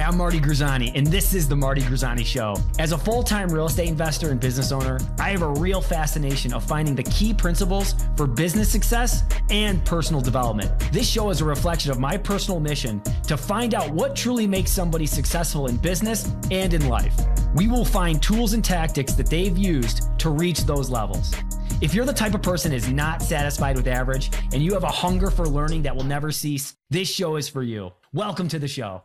[0.00, 2.56] Hi, I'm Marty Grisani, and this is The Marty Grisani Show.
[2.78, 6.54] As a full time real estate investor and business owner, I have a real fascination
[6.54, 10.70] of finding the key principles for business success and personal development.
[10.90, 14.72] This show is a reflection of my personal mission to find out what truly makes
[14.72, 17.14] somebody successful in business and in life.
[17.54, 21.34] We will find tools and tactics that they've used to reach those levels.
[21.82, 24.88] If you're the type of person is not satisfied with average and you have a
[24.88, 27.92] hunger for learning that will never cease, this show is for you.
[28.14, 29.02] Welcome to the show.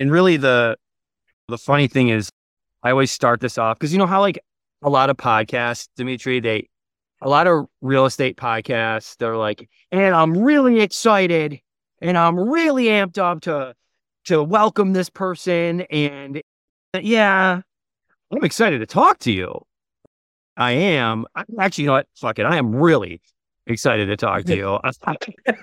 [0.00, 0.76] And really the
[1.48, 2.30] the funny thing is
[2.82, 4.38] I always start this off because you know how like
[4.82, 6.68] a lot of podcasts, Dimitri, they
[7.20, 11.60] a lot of real estate podcasts, they're like, and I'm really excited
[12.00, 13.74] and I'm really amped up to
[14.26, 15.80] to welcome this person.
[15.82, 16.42] And
[17.00, 17.60] yeah,
[18.30, 19.62] I'm excited to talk to you.
[20.56, 21.24] I am.
[21.34, 22.08] I, actually, you know what?
[22.16, 22.46] Fuck it.
[22.46, 23.20] I am really
[23.66, 24.78] excited to talk to you.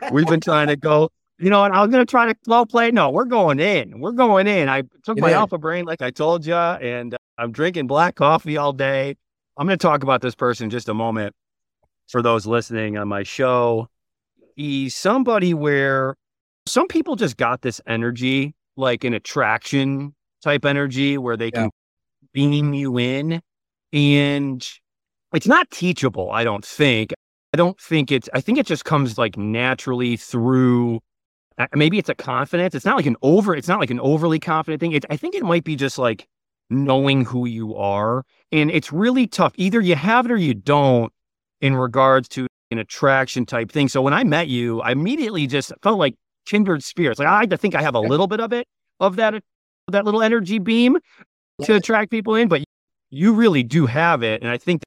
[0.11, 1.71] We've been trying to go you know what?
[1.71, 2.91] I was going to try to slow play.
[2.91, 3.99] No, we're going in.
[3.99, 4.69] We're going in.
[4.69, 8.57] I took my alpha brain, like I told you, and uh, I'm drinking black coffee
[8.57, 9.15] all day.
[9.57, 11.35] I'm going to talk about this person in just a moment
[12.07, 13.87] for those listening on my show.
[14.55, 16.15] He's somebody where
[16.67, 21.69] some people just got this energy, like an attraction type energy where they can
[22.33, 23.41] beam you in.
[23.91, 24.67] And
[25.33, 27.13] it's not teachable, I don't think.
[27.53, 31.01] I don't think it's, I think it just comes like naturally through
[31.73, 32.75] maybe it's a confidence.
[32.75, 33.55] It's not like an over.
[33.55, 34.91] It's not like an overly confident thing.
[34.91, 36.27] It, I think it might be just like
[36.69, 39.53] knowing who you are, and it's really tough.
[39.55, 41.11] Either you have it or you don't.
[41.61, 43.87] In regards to an attraction type thing.
[43.87, 47.19] So when I met you, I immediately just felt like kindred spirits.
[47.19, 48.67] Like I like to think I have a little bit of it
[48.99, 49.41] of that
[49.87, 50.97] that little energy beam
[51.63, 52.63] to attract people in, but
[53.09, 54.83] you really do have it, and I think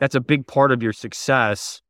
[0.00, 1.80] that's a big part of your success.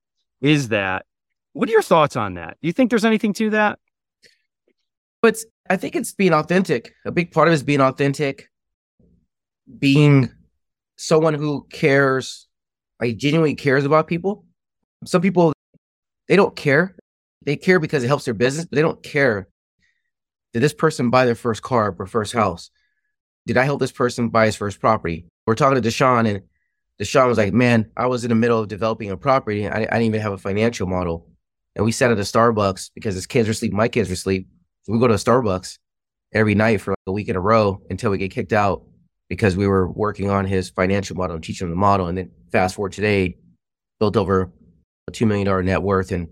[0.40, 1.06] Is that?
[1.54, 2.56] What are your thoughts on that?
[2.60, 3.78] Do you think there's anything to that?
[5.22, 5.38] But
[5.70, 6.92] I think it's being authentic.
[7.06, 8.48] A big part of it is being authentic,
[9.78, 10.28] being
[10.96, 12.48] someone who cares,
[13.00, 14.44] like genuinely cares about people.
[15.04, 15.52] Some people,
[16.28, 16.96] they don't care.
[17.44, 19.48] They care because it helps their business, but they don't care.
[20.52, 22.70] Did this person buy their first car or first house?
[23.46, 25.26] Did I help this person buy his first property?
[25.46, 26.42] We're talking to Deshaun, and
[27.00, 29.66] Deshaun was like, Man, I was in the middle of developing a property.
[29.66, 31.28] I, I didn't even have a financial model.
[31.74, 34.48] And we sat at a Starbucks because his kids were asleep, my kids were asleep.
[34.84, 35.78] So we go to Starbucks
[36.32, 38.82] every night for like a week in a row until we get kicked out
[39.28, 42.08] because we were working on his financial model and teaching him the model.
[42.08, 43.36] And then fast forward today,
[44.00, 44.50] built over
[45.08, 46.28] a two million dollar net worth and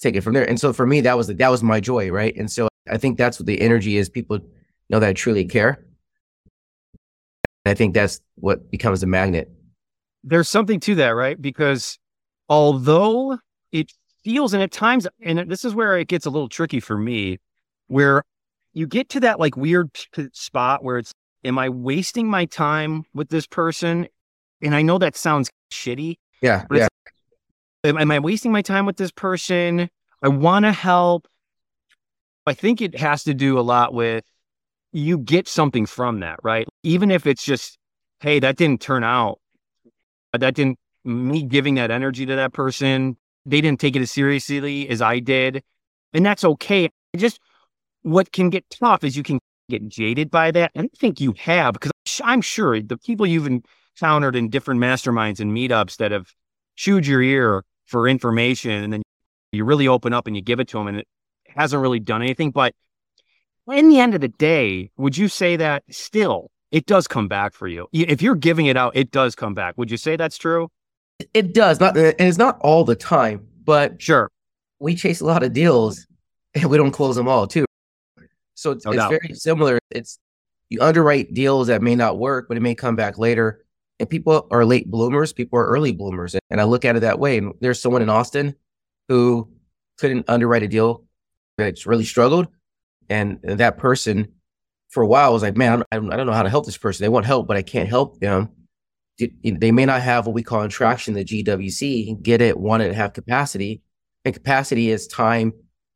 [0.00, 0.48] take it from there.
[0.48, 2.34] And so for me, that was the, that was my joy, right?
[2.36, 4.08] And so I think that's what the energy is.
[4.08, 4.40] People
[4.88, 5.84] know that I truly care.
[7.64, 9.50] I think that's what becomes a magnet.
[10.24, 11.40] There's something to that, right?
[11.40, 11.98] Because
[12.48, 13.38] although
[13.70, 13.92] it
[14.24, 17.38] feels, and at times, and this is where it gets a little tricky for me,
[17.92, 18.22] where
[18.72, 19.90] you get to that like weird
[20.32, 21.12] spot where it's,
[21.44, 24.08] am I wasting my time with this person?
[24.62, 26.16] And I know that sounds shitty.
[26.40, 26.64] Yeah.
[26.72, 26.88] yeah.
[27.84, 29.90] Am, am I wasting my time with this person?
[30.22, 31.28] I want to help.
[32.46, 34.24] I think it has to do a lot with
[34.92, 36.66] you get something from that, right?
[36.82, 37.76] Even if it's just,
[38.20, 39.38] hey, that didn't turn out.
[40.32, 44.10] Uh, that didn't, me giving that energy to that person, they didn't take it as
[44.10, 45.62] seriously as I did.
[46.14, 46.88] And that's okay.
[47.14, 47.38] I just
[48.02, 50.70] what can get tough is you can get jaded by that.
[50.74, 51.92] And I think you have, because
[52.22, 56.32] I'm sure the people you've encountered in different masterminds and meetups that have
[56.76, 59.02] chewed your ear for information and then
[59.52, 61.06] you really open up and you give it to them and it
[61.48, 62.50] hasn't really done anything.
[62.50, 62.74] But
[63.70, 67.54] in the end of the day, would you say that still it does come back
[67.54, 67.88] for you?
[67.92, 69.74] If you're giving it out, it does come back.
[69.76, 70.68] Would you say that's true?
[71.34, 71.78] It does.
[71.78, 74.30] Not eh, and it's not all the time, but sure.
[74.80, 76.06] We chase a lot of deals
[76.54, 77.66] and we don't close them all too.
[78.62, 79.80] So it's, no it's very similar.
[79.90, 80.20] It's
[80.68, 83.64] you underwrite deals that may not work, but it may come back later.
[83.98, 86.36] And people are late bloomers, people are early bloomers.
[86.48, 87.38] And I look at it that way.
[87.38, 88.54] And there's someone in Austin
[89.08, 89.50] who
[89.98, 91.04] couldn't underwrite a deal
[91.58, 92.46] that's really struggled.
[93.08, 94.32] And that person
[94.90, 96.78] for a while was like, man, I don't, I don't know how to help this
[96.78, 97.02] person.
[97.02, 98.48] They want help, but I can't help them.
[99.18, 103.12] They may not have what we call traction, the GWC, get it, want it, have
[103.12, 103.82] capacity.
[104.24, 105.52] And capacity is time,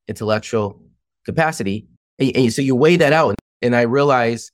[0.08, 0.82] intellectual
[1.24, 1.86] capacity
[2.18, 4.52] and, and so you weigh that out, and, I realize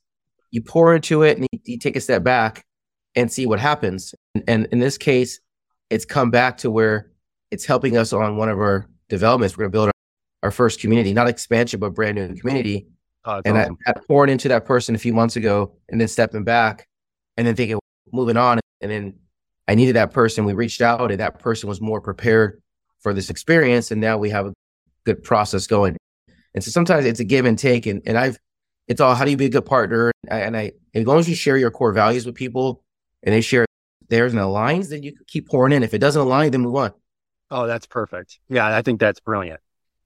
[0.51, 2.63] you pour into it and you, you, take a step back
[3.15, 4.15] and see what happens.
[4.33, 5.39] And, and in this case,
[5.89, 7.11] it's come back to where
[7.51, 9.55] it's helping us on one of our developments.
[9.55, 9.93] We're going to build our,
[10.43, 12.87] our, first community, not expansion, but brand new community.
[13.25, 13.77] Oh, and awesome.
[13.85, 16.87] I, I poured into that person a few months ago, and then stepping back,
[17.37, 17.79] and then thinking,
[18.11, 19.15] moving on, and then
[19.67, 20.43] I needed that person.
[20.43, 22.61] We reached out, and that person was more prepared
[22.99, 24.53] for this experience, and now we have a
[25.05, 25.97] good process going
[26.53, 27.85] And so sometimes it's a give and take.
[27.85, 28.37] And, and I've,
[28.87, 30.11] it's all how do you be a good partner?
[30.27, 32.83] And I, as long as you share your core values with people
[33.23, 33.65] and they share
[34.09, 35.83] theirs and aligns, then you can keep pouring in.
[35.83, 36.93] If it doesn't align, then move on.
[37.49, 38.39] Oh, that's perfect.
[38.49, 39.59] Yeah, I think that's brilliant.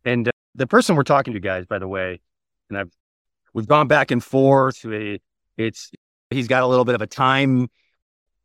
[0.06, 2.22] And uh, the person we're talking to, guys, by the way,
[2.70, 2.92] and I've
[3.54, 4.86] we've gone back and forth.
[5.58, 5.92] It's
[6.30, 7.70] he's got a little bit of a time.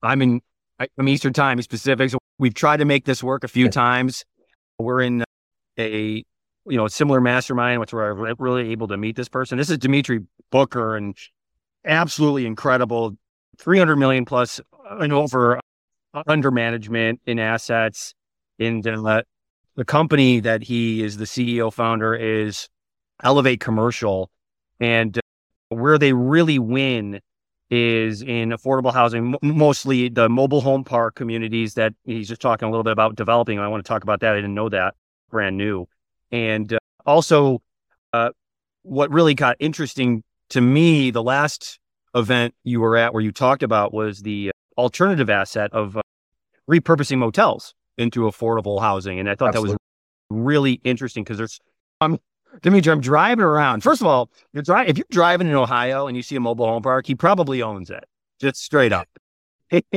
[0.02, 0.40] I'm in
[0.98, 2.10] I'm Eastern time, he's Pacific.
[2.10, 4.24] So we've tried to make this work a few times.
[4.78, 5.24] We're in
[5.78, 6.24] a
[6.66, 9.58] you know similar mastermind, which we're really able to meet this person.
[9.58, 10.20] This is Dimitri
[10.50, 11.16] Booker, and
[11.84, 13.16] absolutely incredible,
[13.58, 14.60] 300 million plus
[14.90, 15.60] and over
[16.26, 18.14] under management in assets.
[18.58, 19.22] In uh,
[19.74, 22.68] the company that he is the CEO founder is
[23.22, 24.30] Elevate Commercial,
[24.78, 25.20] and uh,
[25.70, 27.20] where they really win
[27.70, 32.70] is in affordable housing, mostly the mobile home park communities that he's just talking a
[32.70, 33.58] little bit about developing.
[33.58, 34.32] I want to talk about that.
[34.32, 34.94] I didn't know that
[35.30, 35.88] brand new.
[36.32, 37.62] And uh, also,
[38.12, 38.30] uh,
[38.82, 41.78] what really got interesting to me, the last
[42.14, 46.02] event you were at where you talked about was the alternative asset of uh,
[46.70, 49.20] repurposing motels into affordable housing.
[49.20, 49.72] And I thought Absolutely.
[49.72, 51.60] that was really interesting because there's,
[52.00, 52.18] I'm,
[52.62, 53.82] Dimitri, I'm driving around.
[53.82, 56.66] First of all, you're dri- if you're driving in Ohio and you see a mobile
[56.66, 58.04] home park, he probably owns it,
[58.40, 59.08] just straight up.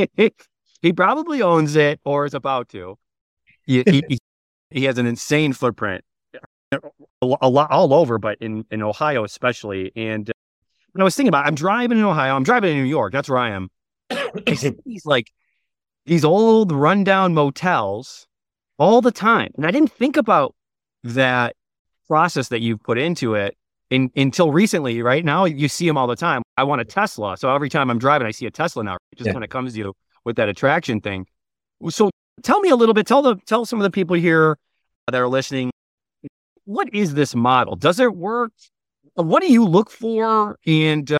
[0.84, 2.98] he probably owns it or is about to.
[3.66, 4.20] He, he,
[4.70, 6.04] he has an insane footprint,
[6.72, 9.92] a, lot all over, but in, in Ohio especially.
[9.96, 10.34] And uh,
[10.92, 13.14] when I was thinking about, it, I'm driving in Ohio, I'm driving in New York.
[13.14, 13.70] That's where I am.
[14.86, 15.32] he's like
[16.06, 18.28] these old rundown motels
[18.78, 20.56] all the time, and I didn't think about
[21.04, 21.56] that
[22.08, 23.58] process that you've put into it
[23.90, 25.02] in, until recently.
[25.02, 26.44] Right now, you see them all the time.
[26.58, 28.98] I want a Tesla, so every time I'm driving, I see a Tesla now.
[29.12, 29.34] It just yeah.
[29.34, 31.26] kind of comes to you with that attraction thing.
[31.90, 32.10] So
[32.44, 33.08] tell me a little bit.
[33.08, 34.58] Tell the tell some of the people here
[35.08, 35.72] that are listening.
[36.66, 37.76] What is this model?
[37.76, 38.52] Does it work?
[39.16, 40.58] What do you look for?
[40.66, 41.18] And uh,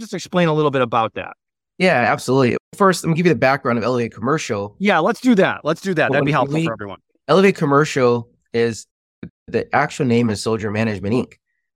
[0.00, 1.36] just explain a little bit about that.
[1.78, 2.56] Yeah, absolutely.
[2.74, 4.76] First, let me give you the background of Elevate Commercial.
[4.78, 5.64] Yeah, let's do that.
[5.64, 6.12] Let's do that.
[6.12, 7.00] That'd be helpful for everyone.
[7.28, 8.86] Elevate Commercial is
[9.48, 11.34] the actual name is Sojourn Management Inc.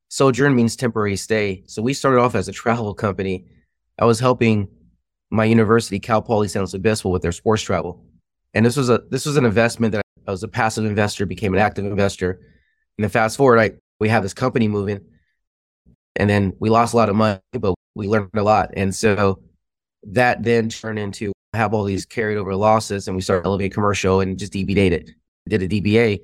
[0.09, 1.63] Sojourn means temporary stay.
[1.67, 3.47] So we started off as a travel company.
[3.99, 4.69] I was helping
[5.31, 8.05] my university, Cal Poly San Luis Obispo, with their sports travel.
[8.55, 11.53] And this was a this was an investment that I was a passive investor, became
[11.53, 12.41] an active investor.
[12.99, 15.01] And then fast forward, I we have this company moving,
[16.17, 18.71] and then we lost a lot of money, but we learned a lot.
[18.77, 19.41] And so
[20.05, 24.21] that then turned into have all these carried over losses, and we started Elevate Commercial
[24.21, 25.11] and just DBA'd it,
[25.49, 26.21] did a DBA.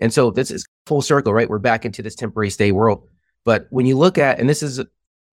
[0.00, 1.48] And so this is full circle, right?
[1.48, 3.08] We're back into this temporary stay world.
[3.44, 4.80] But when you look at, and this is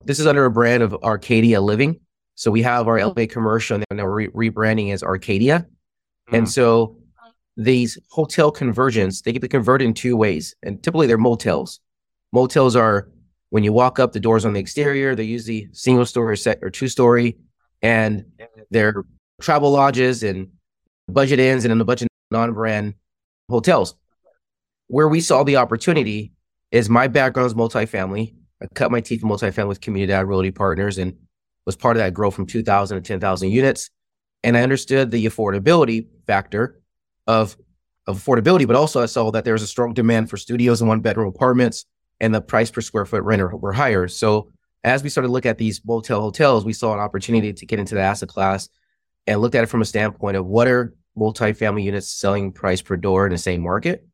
[0.03, 1.99] this is under a brand of Arcadia Living.
[2.35, 5.59] So we have our Elevate commercial, and now we're re- rebranding as Arcadia.
[5.59, 6.35] Mm-hmm.
[6.35, 6.97] And so
[7.57, 11.79] these hotel conversions, they can be converted in two ways, and typically they're motels.
[12.33, 13.09] Motels are
[13.49, 15.15] when you walk up, the doors on the exterior.
[15.15, 17.37] They're usually single story set or two story,
[17.81, 18.25] and
[18.71, 19.05] they're
[19.41, 20.49] travel lodges and
[21.07, 22.95] budget inns and in the budget non-brand
[23.49, 23.95] hotels
[24.87, 26.33] where we saw the opportunity
[26.71, 28.33] is my background is multifamily.
[28.61, 31.15] I cut my teeth in multifamily with Comunidad Realty Partners and
[31.65, 33.89] was part of that growth from 2,000 to 10,000 units.
[34.43, 36.79] And I understood the affordability factor
[37.27, 37.57] of,
[38.07, 40.87] of affordability, but also I saw that there was a strong demand for studios and
[40.87, 41.85] one bedroom apartments
[42.19, 44.07] and the price per square foot renter were higher.
[44.07, 44.51] So
[44.83, 47.79] as we started to look at these motel hotels, we saw an opportunity to get
[47.79, 48.69] into the asset class
[49.27, 52.95] and looked at it from a standpoint of what are multifamily units selling price per
[52.95, 54.05] door in the same market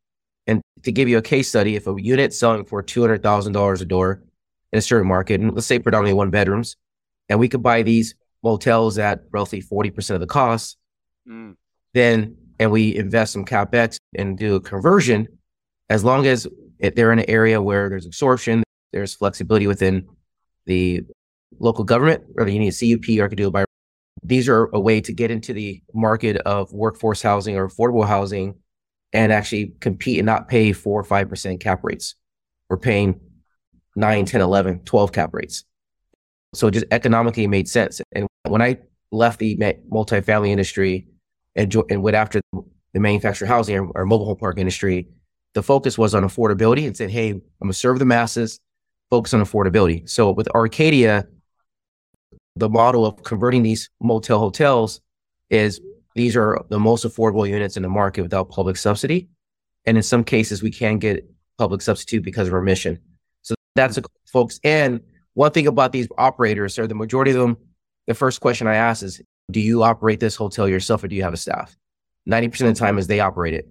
[0.47, 4.24] and to give you a case study, if a unit selling for $200,000 a door
[4.71, 6.75] in a certain market, and let's say predominantly one bedrooms,
[7.29, 10.77] and we could buy these motels at roughly 40% of the cost,
[11.27, 11.55] mm.
[11.93, 15.27] then, and we invest some CapEx and do a conversion,
[15.89, 16.48] as long as
[16.80, 18.62] they're in an area where there's absorption,
[18.94, 20.08] there's flexibility within
[20.68, 21.01] the
[21.60, 23.65] local government, whether you need a CUP or could do it by.
[24.22, 28.53] These are a way to get into the market of workforce housing or affordable housing
[29.12, 32.13] and actually compete and not pay four or 5% cap rates.
[32.70, 33.20] We're paying
[33.96, 35.65] 9, 10, 11, 12 cap rates.
[36.53, 38.01] So it just economically made sense.
[38.12, 38.77] And when I
[39.12, 39.58] left the
[39.91, 41.08] multifamily industry
[41.55, 45.08] and, and went after the manufactured housing or, or mobile home park industry,
[45.53, 48.60] the focus was on affordability and said, hey, I'm going to serve the masses,
[49.10, 50.10] focus on affordability.
[50.10, 51.27] So with Arcadia,
[52.55, 55.01] the model of converting these motel hotels
[55.50, 55.81] is
[56.15, 59.29] these are the most affordable units in the market without public subsidy.
[59.86, 63.00] And in some cases, we can get public substitute because of our mission.
[63.41, 64.60] So that's a folks.
[64.63, 65.01] And
[65.34, 67.58] one thing about these operators, or the majority of them,
[68.08, 71.24] the first question I ask is, do you operate this hotel yourself or do you
[71.24, 71.75] have a staff?
[72.29, 73.67] 90% of the time is they operate it.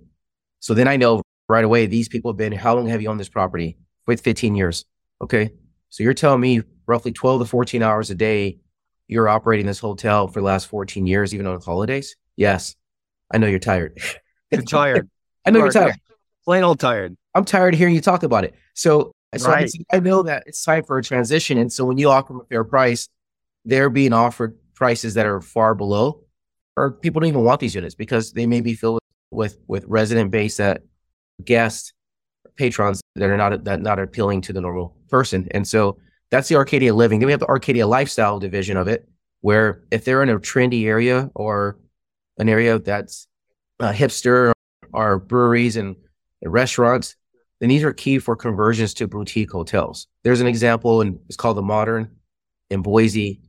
[0.59, 3.21] So then I know right away, these people have been, how long have you owned
[3.21, 3.79] this property?
[4.11, 4.85] with 15 years.
[5.23, 5.53] Okay.
[5.89, 8.59] So you're telling me roughly 12 to 14 hours a day,
[9.09, 12.17] you're operating this hotel for the last 14 years, even on holidays?
[12.37, 12.77] Yes.
[13.33, 13.99] I know you're tired.
[14.53, 15.09] You're tired.
[15.47, 15.95] I know you're tired.
[16.45, 17.17] Plain old tired.
[17.37, 18.57] I'm tired of hearing you talk about it.
[18.75, 19.71] So, so right.
[19.93, 21.57] I know that it's time for a transition.
[21.57, 23.09] And so when you offer them a fair price,
[23.65, 26.25] they're being offered prices that are far below,
[26.77, 28.99] or people don't even want these units because they may be filled
[29.31, 30.83] with with resident base that
[31.45, 31.93] guests,
[32.57, 35.47] patrons that are not that not appealing to the normal person.
[35.53, 35.99] And so
[36.31, 37.21] that's the Arcadia Living.
[37.21, 39.07] Then we have the Arcadia Lifestyle division of it,
[39.43, 41.79] where if they're in a trendy area or
[42.39, 43.29] an area that's
[43.81, 44.53] uh, hipster
[44.93, 45.95] or breweries and
[46.43, 47.17] restaurants,
[47.61, 50.07] then these are key for conversions to boutique hotels.
[50.25, 52.17] There's an example, and it's called the Modern
[52.71, 53.43] in Boise,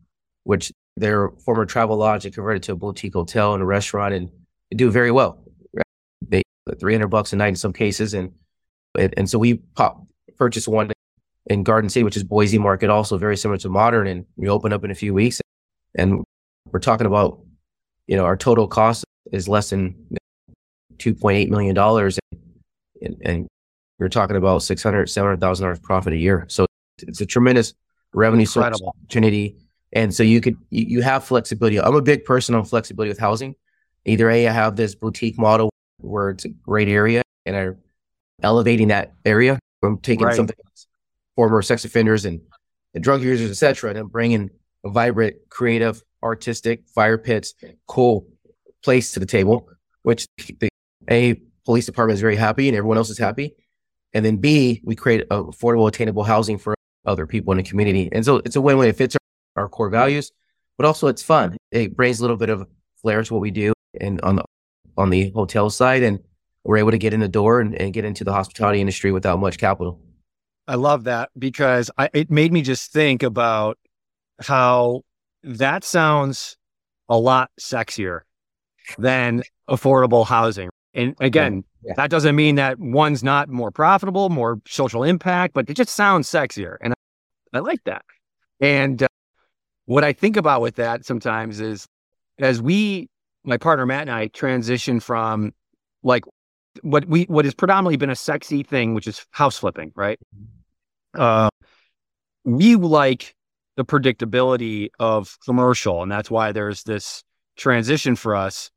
[0.44, 4.30] which their former travel lodge they converted to a boutique hotel and a restaurant, and
[4.76, 5.44] do very well.
[6.28, 6.44] They
[6.80, 8.32] 300 bucks a night in some cases, and
[8.96, 10.06] and so we pop,
[10.38, 10.92] purchased one
[11.48, 14.74] in Garden City, which is Boise Market, also very similar to Modern, and we open
[14.74, 15.42] up in a few weeks,
[15.96, 16.24] and
[16.72, 17.40] we're talking about,
[18.08, 19.96] you know, our total cost is less than
[20.98, 22.20] 2.8 million dollars,
[23.02, 23.48] and, and
[24.00, 26.46] we're talking about 600, 700,000 dollars profit a year.
[26.48, 26.66] So
[27.00, 27.74] it's a tremendous
[28.14, 29.58] revenue source opportunity.
[29.94, 31.80] And so you could, you, you have flexibility.
[31.80, 33.56] I'm a big person on flexibility with housing.
[34.06, 37.78] Either A, I have this boutique model where it's a great area and I'm
[38.42, 39.60] elevating that area.
[39.84, 40.36] I'm taking right.
[40.36, 40.56] something
[41.36, 42.42] former sex offenders and,
[42.94, 44.50] and drug users, etc., and I'm bringing
[44.84, 47.54] a vibrant, creative, artistic, fire pits,
[47.88, 48.28] cool
[48.84, 49.70] place to the table,
[50.04, 50.26] which
[50.60, 50.70] the
[51.10, 53.56] A police department is very happy and everyone else is happy.
[54.14, 58.10] And then B, we create affordable, attainable housing for other people in the community.
[58.12, 58.90] And so it's a win-win.
[58.90, 59.16] It fits
[59.56, 60.32] our, core values,
[60.78, 61.58] but also it's fun.
[61.72, 62.68] It brings a little bit of
[63.02, 64.46] flair to what we do and on the
[64.98, 66.20] on the hotel side and
[66.64, 69.40] we're able to get in the door and, and get into the hospitality industry without
[69.40, 70.00] much capital.
[70.68, 73.80] I love that because I, it made me just think about
[74.42, 75.02] how
[75.44, 76.58] that sounds
[77.10, 78.22] a lot sexier
[78.98, 80.70] than affordable housing.
[80.94, 81.94] And again, yeah.
[81.96, 86.30] that doesn't mean that one's not more profitable, more social impact, but it just sounds
[86.30, 86.78] sexier.
[86.82, 88.04] And I, I like that.
[88.60, 89.08] And uh,
[89.92, 91.86] what I think about with that sometimes is
[92.40, 93.10] as we,
[93.44, 95.52] my partner Matt and I, transition from
[96.02, 96.24] like
[96.82, 100.18] what we what has predominantly been a sexy thing, which is house flipping, right?
[101.14, 101.50] Uh,
[102.46, 103.36] we like
[103.76, 107.22] the predictability of commercial, and that's why there's this
[107.58, 108.72] transition for us.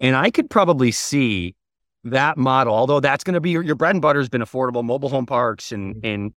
[0.00, 1.54] And I could probably see
[2.02, 4.84] that model, although that's going to be your, your bread and butter has been affordable
[4.84, 6.32] mobile home parks and and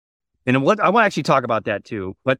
[0.45, 2.17] and what I want to actually talk about that too.
[2.25, 2.37] But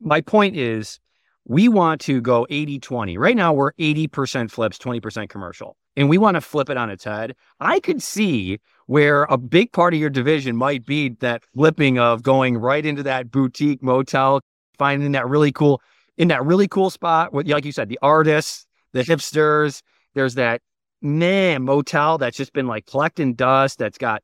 [0.00, 0.98] my point is
[1.44, 3.18] we want to go 80-20.
[3.18, 5.76] Right now we're 80% flips, 20% commercial.
[5.96, 7.34] And we want to flip it on its head.
[7.58, 12.22] I could see where a big part of your division might be that flipping of
[12.22, 14.40] going right into that boutique motel,
[14.78, 15.82] finding that really cool
[16.16, 19.82] in that really cool spot with like you said, the artists, the hipsters,
[20.14, 20.60] there's that
[21.02, 24.22] man motel that's just been like collecting dust that's got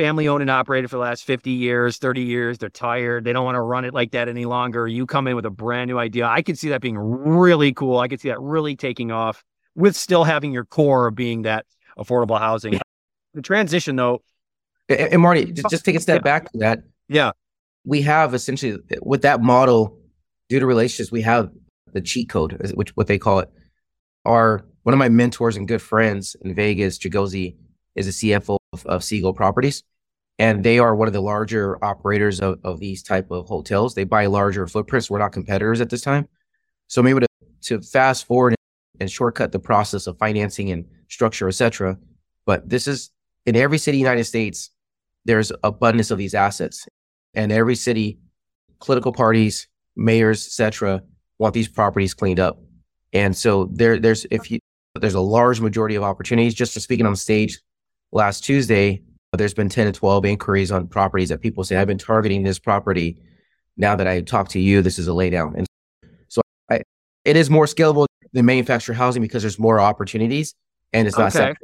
[0.00, 3.44] family owned and operated for the last 50 years 30 years they're tired they don't
[3.44, 5.98] want to run it like that any longer you come in with a brand new
[5.98, 9.44] idea i could see that being really cool i could see that really taking off
[9.74, 11.66] with still having your core of being that
[11.98, 12.78] affordable housing.
[13.34, 14.22] The transition though
[14.88, 16.22] and, and marty just, just take a step yeah.
[16.22, 16.80] back to that.
[17.08, 17.32] Yeah.
[17.84, 19.98] We have essentially with that model
[20.48, 21.50] due to relationships we have
[21.92, 23.50] the cheat code which what they call it.
[24.24, 27.56] Our one of my mentors and good friends in Vegas, Jagozi,
[27.94, 29.82] is a CFO of, of Seagull Properties,
[30.38, 33.94] and they are one of the larger operators of, of these type of hotels.
[33.94, 35.10] They buy larger footprints.
[35.10, 36.28] We're not competitors at this time,
[36.88, 37.26] so I'm able to,
[37.62, 38.54] to fast forward
[39.00, 41.98] and shortcut the process of financing and structure, etc.
[42.46, 43.10] But this is
[43.46, 44.70] in every city in the United States.
[45.24, 46.86] There's abundance of these assets,
[47.34, 48.18] and every city,
[48.80, 51.02] political parties, mayors, etc.,
[51.38, 52.60] want these properties cleaned up.
[53.12, 54.60] And so there, there's if you
[54.94, 56.54] there's a large majority of opportunities.
[56.54, 57.60] Just to speaking on stage
[58.12, 59.02] last Tuesday,
[59.32, 62.42] uh, there's been 10 to 12 inquiries on properties that people say, I've been targeting
[62.42, 63.18] this property.
[63.76, 65.54] Now that I talk to you, this is a laydown.
[65.56, 65.66] And
[66.28, 66.82] so I,
[67.24, 70.54] it is more scalable than manufactured housing because there's more opportunities
[70.92, 71.54] and it's not okay.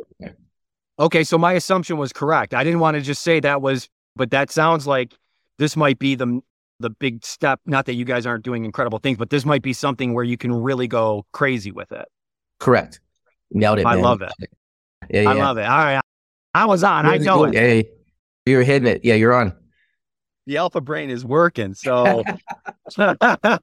[0.98, 2.54] Okay, so my assumption was correct.
[2.54, 5.12] I didn't want to just say that was, but that sounds like
[5.58, 6.40] this might be the
[6.80, 7.60] the big step.
[7.66, 10.38] Not that you guys aren't doing incredible things, but this might be something where you
[10.38, 12.06] can really go crazy with it.
[12.58, 13.00] Correct.
[13.50, 13.86] Nailed it.
[13.86, 14.04] I man.
[14.04, 14.32] love it.
[15.10, 15.30] Yeah, yeah.
[15.30, 15.64] I love it.
[15.64, 16.00] All right.
[16.56, 17.04] I was on.
[17.04, 17.54] I know it.
[17.54, 17.90] Hey,
[18.46, 19.04] you're hitting it.
[19.04, 19.54] Yeah, you're on.
[20.46, 21.74] The alpha brain is working.
[21.74, 22.24] So,
[22.96, 23.58] uh,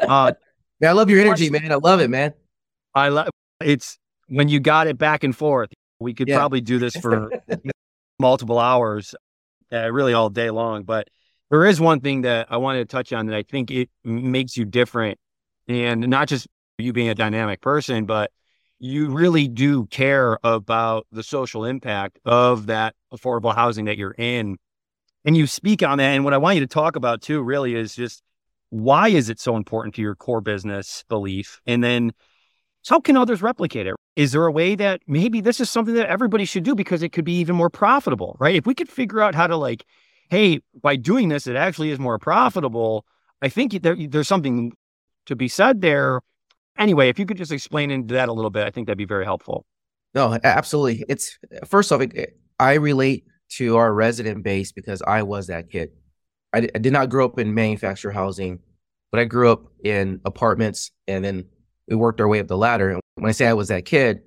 [0.00, 0.34] man,
[0.82, 1.70] I love your energy, man.
[1.70, 2.34] I love it, man.
[2.92, 3.28] I love
[3.62, 5.70] it's when you got it back and forth.
[6.00, 6.36] We could yeah.
[6.36, 7.30] probably do this for
[8.18, 9.14] multiple hours.
[9.72, 10.82] uh, really all day long.
[10.82, 11.06] But
[11.52, 14.56] there is one thing that I wanted to touch on that I think it makes
[14.56, 15.20] you different,
[15.68, 16.48] and not just
[16.78, 18.32] you being a dynamic person, but
[18.78, 24.56] you really do care about the social impact of that affordable housing that you're in.
[25.24, 26.04] And you speak on that.
[26.04, 28.22] And what I want you to talk about too, really, is just
[28.70, 31.60] why is it so important to your core business belief?
[31.66, 32.12] And then
[32.88, 33.94] how can others replicate it?
[34.16, 37.10] Is there a way that maybe this is something that everybody should do because it
[37.10, 38.54] could be even more profitable, right?
[38.54, 39.84] If we could figure out how to like,
[40.28, 43.06] hey, by doing this, it actually is more profitable.
[43.40, 44.72] I think there, there's something
[45.26, 46.20] to be said there.
[46.78, 49.04] Anyway, if you could just explain into that a little bit, I think that'd be
[49.04, 49.64] very helpful.
[50.14, 51.04] No, absolutely.
[51.08, 55.90] It's first off, it, I relate to our resident base because I was that kid.
[56.52, 58.60] I, I did not grow up in manufactured housing,
[59.10, 61.46] but I grew up in apartments and then
[61.88, 62.90] we worked our way up the ladder.
[62.90, 64.22] And when I say I was that kid,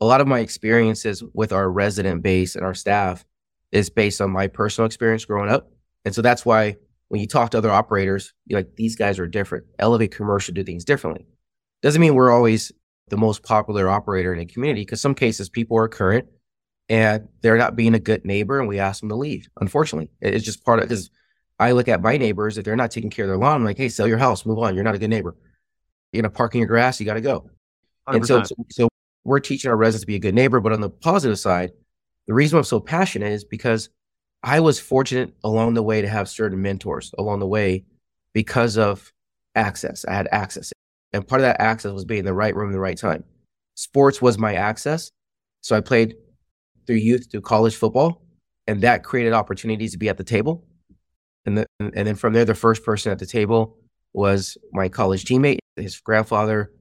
[0.00, 3.24] a lot of my experiences with our resident base and our staff
[3.72, 5.70] is based on my personal experience growing up.
[6.04, 6.76] And so that's why
[7.08, 9.64] when you talk to other operators, you're like, these guys are different.
[9.78, 11.26] Elevate commercial do things differently.
[11.84, 12.72] Doesn't mean we're always
[13.08, 16.26] the most popular operator in a community because some cases people are current
[16.88, 19.50] and they're not being a good neighbor and we ask them to leave.
[19.60, 21.10] Unfortunately, it's just part of because
[21.58, 23.76] I look at my neighbors if they're not taking care of their lawn, I'm like,
[23.76, 24.74] hey, sell your house, move on.
[24.74, 25.36] You're not a good neighbor.
[26.10, 27.50] You're gonna park in your grass, you got to go.
[28.08, 28.16] 100%.
[28.16, 28.88] And so, so
[29.24, 30.60] we're teaching our residents to be a good neighbor.
[30.60, 31.72] But on the positive side,
[32.26, 33.90] the reason I'm so passionate is because
[34.42, 37.84] I was fortunate along the way to have certain mentors along the way
[38.32, 39.12] because of
[39.54, 40.06] access.
[40.06, 40.73] I had access.
[41.14, 43.22] And part of that access was being in the right room the right time.
[43.76, 45.12] Sports was my access.
[45.60, 46.16] So I played
[46.86, 48.22] through youth through college football,
[48.66, 50.66] and that created opportunities to be at the table.
[51.46, 53.78] And, the, and then from there, the first person at the table
[54.12, 55.58] was my college teammate.
[55.76, 56.72] His grandfather,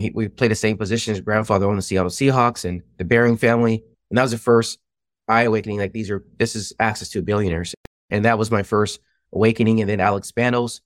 [0.00, 1.14] he, we played the same position.
[1.14, 3.84] His grandfather owned the Seattle Seahawks and the Behring family.
[4.10, 4.80] And that was the first
[5.28, 5.78] eye awakening.
[5.78, 7.74] Like these are, this is access to billionaires.
[8.10, 8.98] And that was my first
[9.32, 9.80] awakening.
[9.80, 10.80] And then Alex Spanos,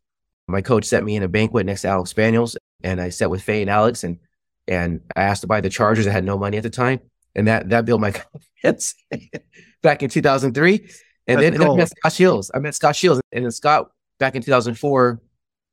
[0.49, 2.57] my coach set me in a banquet next to Alex Spanos.
[2.83, 4.19] And I sat with Faye and Alex and,
[4.67, 6.07] and I asked to buy the Chargers.
[6.07, 7.01] I had no money at the time.
[7.35, 8.11] And that, that built my
[8.61, 8.95] confidence
[9.83, 10.89] back in 2003.
[11.27, 11.75] And That's then, cool.
[11.75, 12.51] I met Scott Shields.
[12.55, 13.21] I met Scott Shields.
[13.33, 15.21] And then Scott back in 2004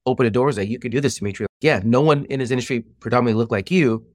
[0.05, 1.47] opened the doors that you could do this, Dimitri.
[1.61, 4.05] Yeah, no one in his industry predominantly looked like you.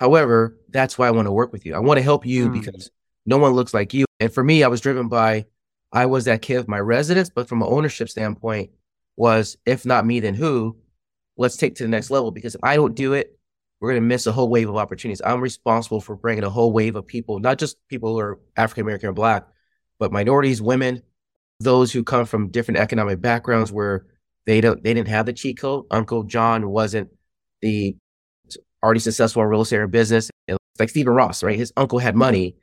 [0.00, 1.74] However, that's why I want to work with you.
[1.74, 2.52] I want to help you mm.
[2.52, 2.90] because
[3.26, 4.04] no one looks like you.
[4.20, 5.46] And for me, I was driven by
[5.92, 8.70] I was that kid of my residence, but from an ownership standpoint,
[9.16, 10.76] was if not me, then who?
[11.36, 13.38] Let's take to the next level because if I don't do it,
[13.80, 15.20] we're going to miss a whole wave of opportunities.
[15.24, 18.82] I'm responsible for bringing a whole wave of people, not just people who are African
[18.82, 19.46] American or Black,
[19.98, 21.02] but minorities, women,
[21.60, 24.06] those who come from different economic backgrounds where
[24.46, 25.86] they don't they didn't have the cheat code.
[25.90, 27.10] Uncle John wasn't
[27.62, 27.96] the
[28.82, 30.30] already successful in real estate or business.
[30.46, 31.58] It's like Stephen Ross, right?
[31.58, 32.56] His uncle had money,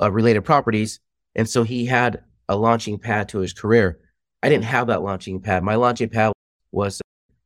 [0.00, 1.00] uh, related properties,
[1.34, 3.98] and so he had a launching pad to his career.
[4.42, 5.62] I didn't have that launching pad.
[5.62, 6.32] My launching pad
[6.72, 7.00] was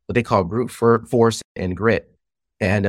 [0.07, 2.11] what they call brute force and grit,
[2.61, 2.89] and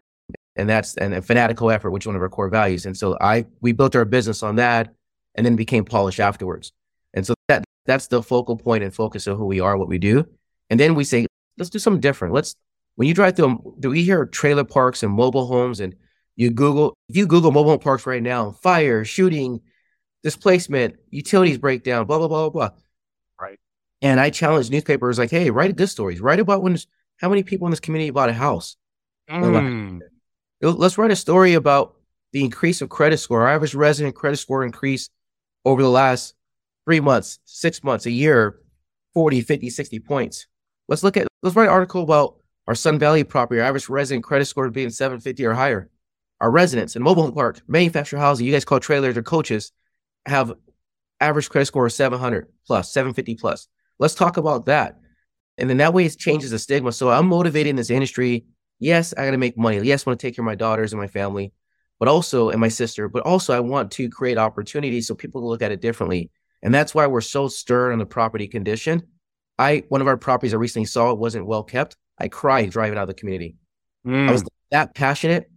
[0.55, 2.85] and that's and a fanatical effort, which is one of our core values.
[2.85, 4.93] And so I we built our business on that,
[5.35, 6.71] and then became polished afterwards.
[7.13, 9.97] And so that that's the focal point and focus of who we are, what we
[9.97, 10.25] do.
[10.69, 11.25] And then we say,
[11.57, 12.33] let's do something different.
[12.33, 12.55] Let's,
[12.95, 15.95] when you drive through, do we hear trailer parks and mobile homes and
[16.35, 19.61] you Google, if you Google mobile home parks right now, fire, shooting,
[20.21, 22.77] displacement, utilities breakdown, blah, blah, blah, blah, blah.
[24.01, 26.21] And I challenge newspapers like, hey, write good stories.
[26.21, 26.77] Write about when,
[27.17, 28.77] how many people in this community bought a house.
[29.29, 29.99] Mm.
[30.61, 31.95] Let's write a story about
[32.31, 33.41] the increase of credit score.
[33.41, 35.11] Our average resident credit score increased
[35.65, 36.35] over the last
[36.85, 38.59] three months, six months, a year,
[39.13, 40.47] 40, 50, 60 points.
[40.87, 44.23] Let's look at let's write an article about our Sun Valley property, our average resident
[44.23, 45.89] credit score being 750 or higher.
[46.39, 49.71] Our residents in mobile home park, manufactured housing, you guys call trailers or coaches,
[50.25, 50.53] have
[51.19, 53.67] average credit score of 700 plus, 750 plus.
[53.99, 54.99] Let's talk about that.
[55.57, 56.91] And then that way it changes the stigma.
[56.91, 58.45] So I'm motivated in this industry.
[58.79, 59.79] Yes, I got to make money.
[59.79, 61.51] Yes, I want to take care of my daughters and my family,
[61.99, 65.63] but also, and my sister, but also I want to create opportunities so people look
[65.63, 66.29] at it differently.
[66.61, 69.03] And that's why we're so stern on the property condition
[69.57, 71.95] I one of our properties I recently saw wasn't well kept.
[72.17, 73.55] I cried driving out of the community.
[74.05, 74.29] Mm.
[74.29, 74.47] I was mm.
[74.71, 75.49] that passionate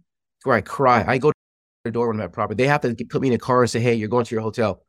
[0.43, 1.03] where I cry.
[1.07, 1.37] I go to
[1.85, 2.63] the door when I'm at property.
[2.63, 4.41] They have to put me in a car and say, "Hey, you're going to your
[4.41, 4.81] hotel."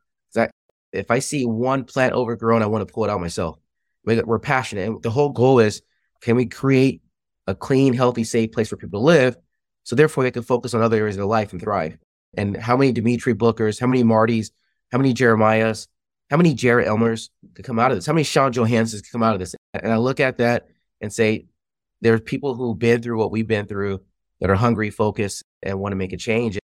[0.93, 3.57] If I see one plant overgrown, I want to pull it out myself.
[4.05, 5.81] We're passionate, and the whole goal is:
[6.21, 7.01] can we create
[7.47, 9.37] a clean, healthy, safe place for people to live?
[9.83, 11.97] So therefore, they can focus on other areas of their life and thrive.
[12.37, 14.51] And how many Dimitri Bookers, how many Martys,
[14.91, 15.87] how many Jeremiahs,
[16.29, 18.05] how many Jared Elmers could come out of this?
[18.05, 19.55] How many Sean Johanssons could come out of this?
[19.73, 20.67] And I look at that
[21.01, 21.47] and say,
[22.01, 24.01] there's people who've been through what we've been through
[24.39, 26.57] that are hungry, focused, and want to make a change.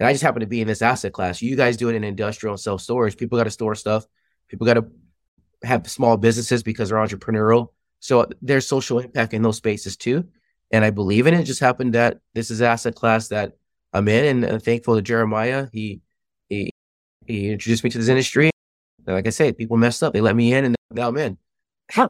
[0.00, 1.42] And I just happen to be in this asset class.
[1.42, 3.18] You guys do it in industrial and self storage.
[3.18, 4.06] People got to store stuff.
[4.48, 4.86] People got to
[5.62, 7.68] have small businesses because they're entrepreneurial.
[8.00, 10.26] So uh, there's social impact in those spaces too.
[10.70, 11.40] And I believe in it.
[11.40, 13.52] it just happened that this is asset class that
[13.92, 15.68] I'm in, and I'm thankful to Jeremiah.
[15.70, 16.00] He
[16.48, 16.70] he
[17.26, 18.50] he introduced me to this industry.
[19.06, 20.14] And like I said, people messed up.
[20.14, 21.36] They let me in, and now I'm in.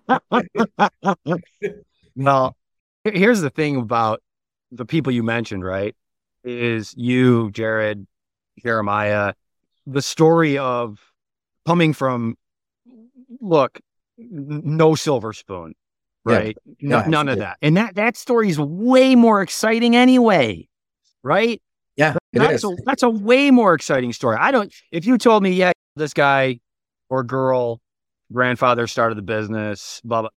[2.15, 2.57] well,
[3.05, 4.23] here's the thing about
[4.71, 5.97] the people you mentioned, right?
[6.43, 8.07] Is you, Jared,
[8.63, 9.35] Jeremiah,
[9.87, 10.99] the story of
[11.67, 12.37] coming from
[13.41, 13.79] look,
[14.19, 15.75] no silver spoon,
[16.25, 16.57] right?
[16.79, 16.89] Yeah.
[16.89, 17.59] No, none of that.
[17.63, 20.69] And that that story is way more exciting anyway,
[21.23, 21.61] right?
[21.97, 24.37] Yeah, that's a, that's a way more exciting story.
[24.41, 24.73] I don't.
[24.91, 26.61] If you told me, yeah, this guy
[27.11, 27.81] or girl,
[28.33, 30.31] grandfather started the business, blah blah,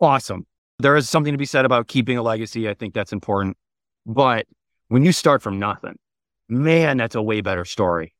[0.00, 0.46] awesome.
[0.78, 2.68] There is something to be said about keeping a legacy.
[2.68, 3.56] I think that's important.
[4.06, 4.46] But
[4.88, 5.98] when you start from nothing,
[6.48, 8.14] man, that's a way better story.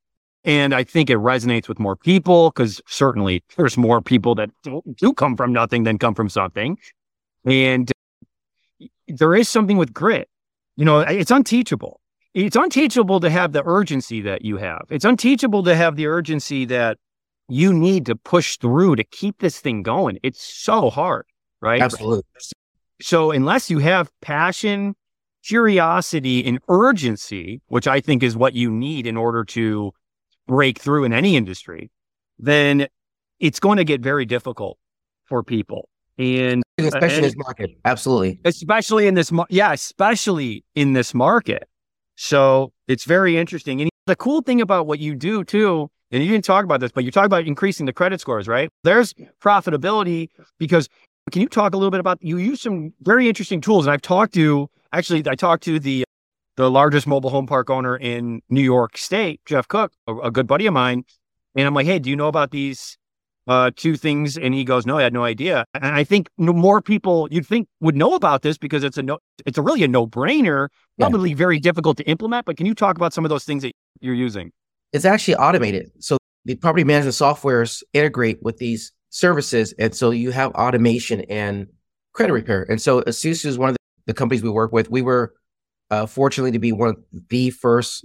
[0.44, 4.50] And I think it resonates with more people because certainly there's more people that
[4.96, 6.78] do come from nothing than come from something.
[7.44, 7.90] And
[9.08, 10.28] there is something with grit.
[10.76, 12.00] You know, it's unteachable.
[12.34, 14.86] It's unteachable to have the urgency that you have.
[14.90, 16.98] It's unteachable to have the urgency that
[17.48, 20.18] you need to push through to keep this thing going.
[20.22, 21.26] It's so hard,
[21.60, 21.82] right?
[21.82, 22.22] Absolutely.
[23.00, 24.94] So unless you have passion,
[25.48, 29.92] curiosity, and urgency, which I think is what you need in order to
[30.46, 31.90] break through in any industry,
[32.38, 32.86] then
[33.40, 34.78] it's going to get very difficult
[35.24, 35.88] for people.
[36.18, 38.40] And uh, especially and, in this market, absolutely.
[38.44, 41.68] Especially in this, yeah, especially in this market.
[42.16, 43.80] So it's very interesting.
[43.80, 46.90] And the cool thing about what you do too, and you didn't talk about this,
[46.90, 48.68] but you talk about increasing the credit scores, right?
[48.82, 50.88] There's profitability because
[51.30, 53.86] can you talk a little bit about you use some very interesting tools?
[53.86, 56.04] And I've talked to actually, I talked to the
[56.56, 60.48] the largest mobile home park owner in New York State, Jeff Cook, a, a good
[60.48, 61.04] buddy of mine.
[61.54, 62.98] And I'm like, hey, do you know about these
[63.46, 64.36] uh, two things?
[64.36, 65.64] And he goes, no, I had no idea.
[65.74, 69.18] And I think more people you'd think would know about this because it's a no,
[69.46, 71.36] it's a really a no brainer, probably yeah.
[71.36, 72.44] very difficult to implement.
[72.44, 74.50] But can you talk about some of those things that you're using?
[74.92, 75.90] It's actually automated.
[76.00, 79.74] So the property management softwares integrate with these services.
[79.78, 81.68] And so you have automation and
[82.14, 82.66] credit repair.
[82.68, 83.76] And so Esusu is one of
[84.08, 84.90] the, companies we work with.
[84.90, 85.34] We were
[85.90, 86.96] uh, fortunately to be one of
[87.28, 88.04] the first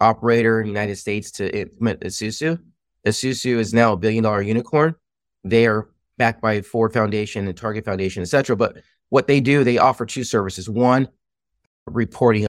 [0.00, 2.58] operator in the United States to implement Esusu.
[3.06, 4.94] Esusu is now a billion dollar unicorn.
[5.44, 5.88] They are
[6.18, 8.56] backed by Ford Foundation and Target Foundation, et cetera.
[8.56, 8.76] But
[9.08, 10.68] what they do, they offer two services.
[10.68, 11.08] One,
[11.86, 12.46] reporting,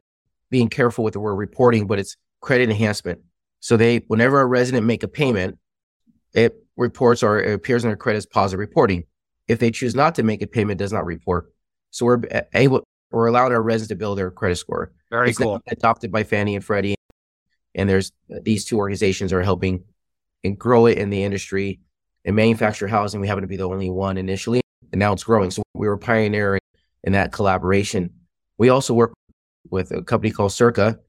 [0.50, 3.20] being careful with the word reporting, but it's credit enhancement.
[3.60, 5.58] So they, whenever a resident make a payment,
[6.34, 9.06] it reports or it appears in their credit as positive reporting.
[9.48, 11.52] If they choose not to make a payment, does not report.
[11.92, 12.22] So we're
[12.54, 12.84] able
[13.16, 14.92] we're allowing our residents to build their credit score.
[15.10, 15.62] Very it's cool.
[15.68, 16.96] Adopted by Fannie and Freddie,
[17.74, 19.86] and there's these two organizations are helping
[20.44, 21.80] and grow it in the industry.
[22.26, 25.50] In manufactured housing, we happen to be the only one initially, and now it's growing.
[25.50, 26.60] So we were pioneering
[27.06, 28.10] in that collaboration.
[28.58, 29.14] We also work
[29.70, 31.00] with a company called Circa,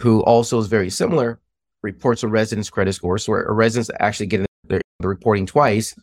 [0.00, 1.40] who also is very similar,
[1.82, 3.16] reports a resident's credit score.
[3.16, 5.94] So a residents actually get the reporting twice,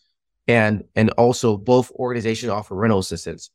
[0.48, 3.52] and and also both organizations offer rental assistance.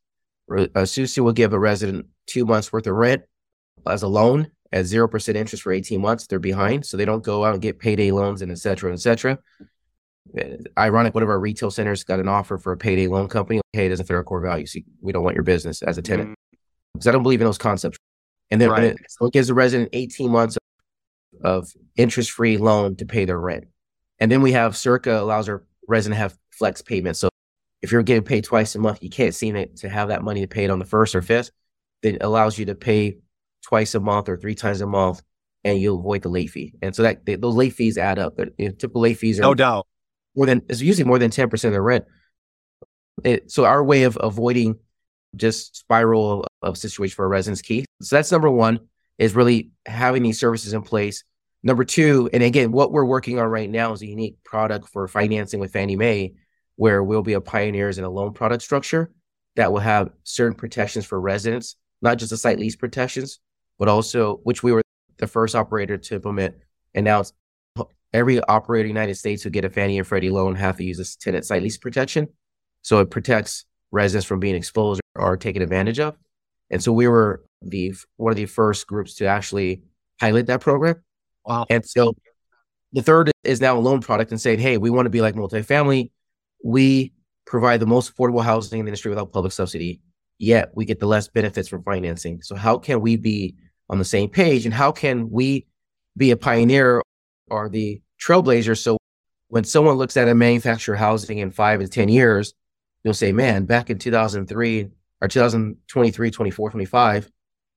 [0.51, 0.87] Uh,
[1.19, 3.23] will give a resident two months worth of rent
[3.87, 6.27] as a loan at 0% interest for 18 months.
[6.27, 9.01] They're behind, so they don't go out and get payday loans and et cetera, et
[9.01, 9.39] cetera.
[10.39, 10.43] Uh,
[10.79, 13.61] ironic, one of our retail centers got an offer for a payday loan company.
[13.73, 14.77] Hey, it doesn't fit our core values.
[15.01, 16.35] We don't want your business as a tenant
[16.95, 17.09] because mm.
[17.09, 17.99] I don't believe in those concepts.
[18.51, 18.85] And then right.
[18.85, 20.57] it, so it gives the resident 18 months
[21.43, 23.69] of, of interest free loan to pay their rent.
[24.19, 27.21] And then we have Circa allows our resident to have flex payments.
[27.21, 27.29] So
[27.83, 30.41] if you're getting paid twice a month, you can't seem to, to have that money
[30.41, 31.51] to pay it on the first or fifth.
[32.03, 33.19] It allows you to pay
[33.63, 35.23] twice a month or three times a month,
[35.65, 36.75] and you'll avoid the late fee.
[36.83, 38.35] And so that they, those late fees add up.
[38.39, 39.87] You know, typical late fees are no doubt
[40.37, 42.05] more than it's usually more than ten percent of the rent.
[43.25, 44.79] It, so our way of avoiding
[45.37, 47.85] just spiral of, of situation for a residence key.
[48.01, 48.81] So that's number one
[49.19, 51.25] is really having these services in place.
[51.65, 55.09] Number two, and again, what we're working on right now is a unique product for
[55.09, 56.35] financing with Fannie Mae
[56.79, 59.11] where we'll be a pioneers in a loan product structure
[59.57, 63.41] that will have certain protections for residents, not just the site lease protections,
[63.81, 64.81] but also which we were
[65.17, 66.55] the first operator to implement.
[66.95, 67.25] And now
[68.13, 70.85] every operator in the United States who get a Fannie and Freddie loan have to
[70.85, 72.29] use this tenant site lease protection.
[72.83, 76.17] So it protects residents from being exposed or taken advantage of.
[76.71, 79.83] And so we were the one of the first groups to actually
[80.21, 81.03] pilot that program.
[81.45, 81.67] Wow.
[81.69, 82.15] And so
[82.93, 85.35] the third is now a loan product and saying, hey, we want to be like
[85.35, 86.13] multifamily
[86.65, 87.13] we
[87.47, 90.01] provide the most affordable housing in the industry without public subsidy,
[90.39, 92.43] yet we get the less benefits from financing.
[92.43, 93.55] So how can we be
[93.89, 95.67] on the same page and how can we
[96.17, 97.03] be a pioneer
[97.51, 98.99] or the trailblazer so
[99.49, 102.53] when someone looks at a manufactured housing in five and 10 years,
[103.03, 104.89] you'll say, man, back in 2003
[105.21, 107.31] or 2023, 24, 25,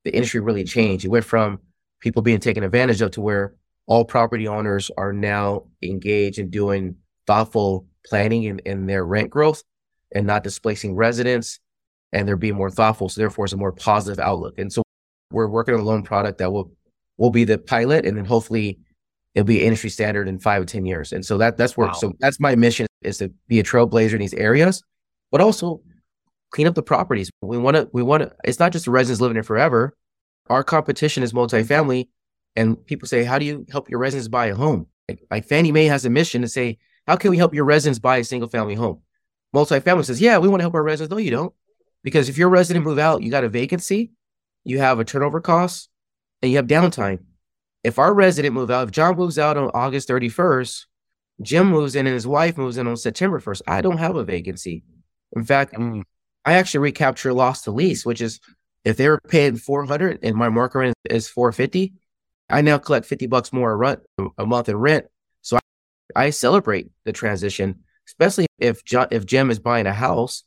[0.04, 1.06] the industry really changed.
[1.06, 1.60] It went from
[2.02, 3.56] people being taken advantage of to where
[3.88, 9.64] all property owners are now engaged in doing thoughtful planning in, in their rent growth
[10.14, 11.60] and not displacing residents.
[12.14, 13.10] And they're being more thoughtful.
[13.10, 14.58] So therefore it's a more positive outlook.
[14.58, 14.84] And so
[15.32, 16.72] we're working on a loan product that will
[17.18, 18.80] will be the pilot and then hopefully
[19.36, 21.14] it'll be industry standard in five or ten years.
[21.14, 21.94] And so that that's where wow.
[21.94, 24.84] so that's my mission is to be a trailblazer in these areas,
[25.32, 25.82] but also
[26.52, 27.30] clean up the properties.
[27.42, 29.96] We want to we want to it's not just the residents living there forever.
[30.50, 32.08] Our competition is multifamily
[32.56, 34.88] and people say, How do you help your residents buy a home?
[35.08, 38.00] Like, like Fannie Mae has a mission to say, How can we help your residents
[38.00, 39.02] buy a single family home?
[39.56, 41.12] Multifamily says, Yeah, we want to help our residents.
[41.12, 41.54] No, you don't.
[42.04, 44.12] Because if your resident move out, you got a vacancy,
[44.64, 45.90] you have a turnover cost,
[46.42, 47.20] and you have downtime.
[47.84, 50.86] If our resident move out, if John moves out on August 31st,
[51.42, 54.24] Jim moves in and his wife moves in on September 1st, I don't have a
[54.24, 54.84] vacancy.
[55.36, 56.04] In fact, mm.
[56.46, 58.40] I actually recapture loss to lease, which is
[58.84, 61.94] if they were paying 400 and my market rent is 450,
[62.50, 64.02] I now collect 50 bucks more a, rent,
[64.38, 65.06] a month in rent.
[66.15, 70.43] I, celebrate the transition, especially if if Jim is buying a house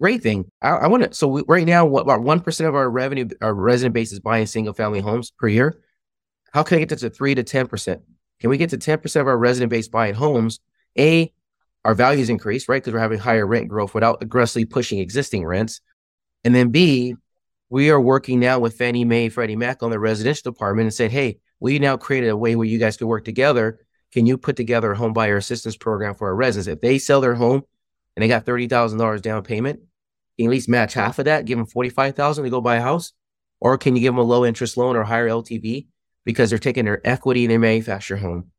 [0.00, 0.50] great thing.
[0.60, 1.14] I, I want to.
[1.14, 4.20] So we, right now, what about one percent of our revenue, our resident base is
[4.20, 5.80] buying single family homes per year.
[6.52, 8.02] How can I get that to three to ten percent?
[8.40, 10.60] Can we get to ten percent of our resident base buying homes?
[10.98, 11.32] A,
[11.84, 12.82] our values increase, right?
[12.82, 15.80] Because we're having higher rent growth without aggressively pushing existing rents.
[16.44, 17.14] And then B,
[17.70, 21.10] we are working now with Fannie Mae, Freddie Mac on the residential department and said,
[21.10, 23.81] hey, we now created a way where you guys could work together.
[24.12, 26.68] Can you put together a home buyer assistance program for our residents?
[26.68, 27.62] If they sell their home
[28.14, 31.24] and they got thirty thousand dollars down payment, can you at least match half of
[31.24, 31.46] that?
[31.46, 33.12] Give them forty five thousand to go buy a house,
[33.60, 35.86] or can you give them a low interest loan or higher LTV
[36.24, 38.50] because they're taking their equity in their manufactured home?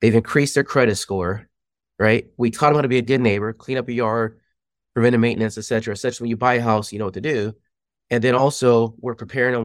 [0.00, 1.48] They've increased their credit score,
[1.98, 2.26] right?
[2.36, 4.40] We taught them how to be a good neighbor, clean up your yard,
[4.94, 5.92] preventive maintenance, etc.
[5.92, 7.54] Essentially, when you buy a house, you know what to do,
[8.08, 9.64] and then also we're preparing them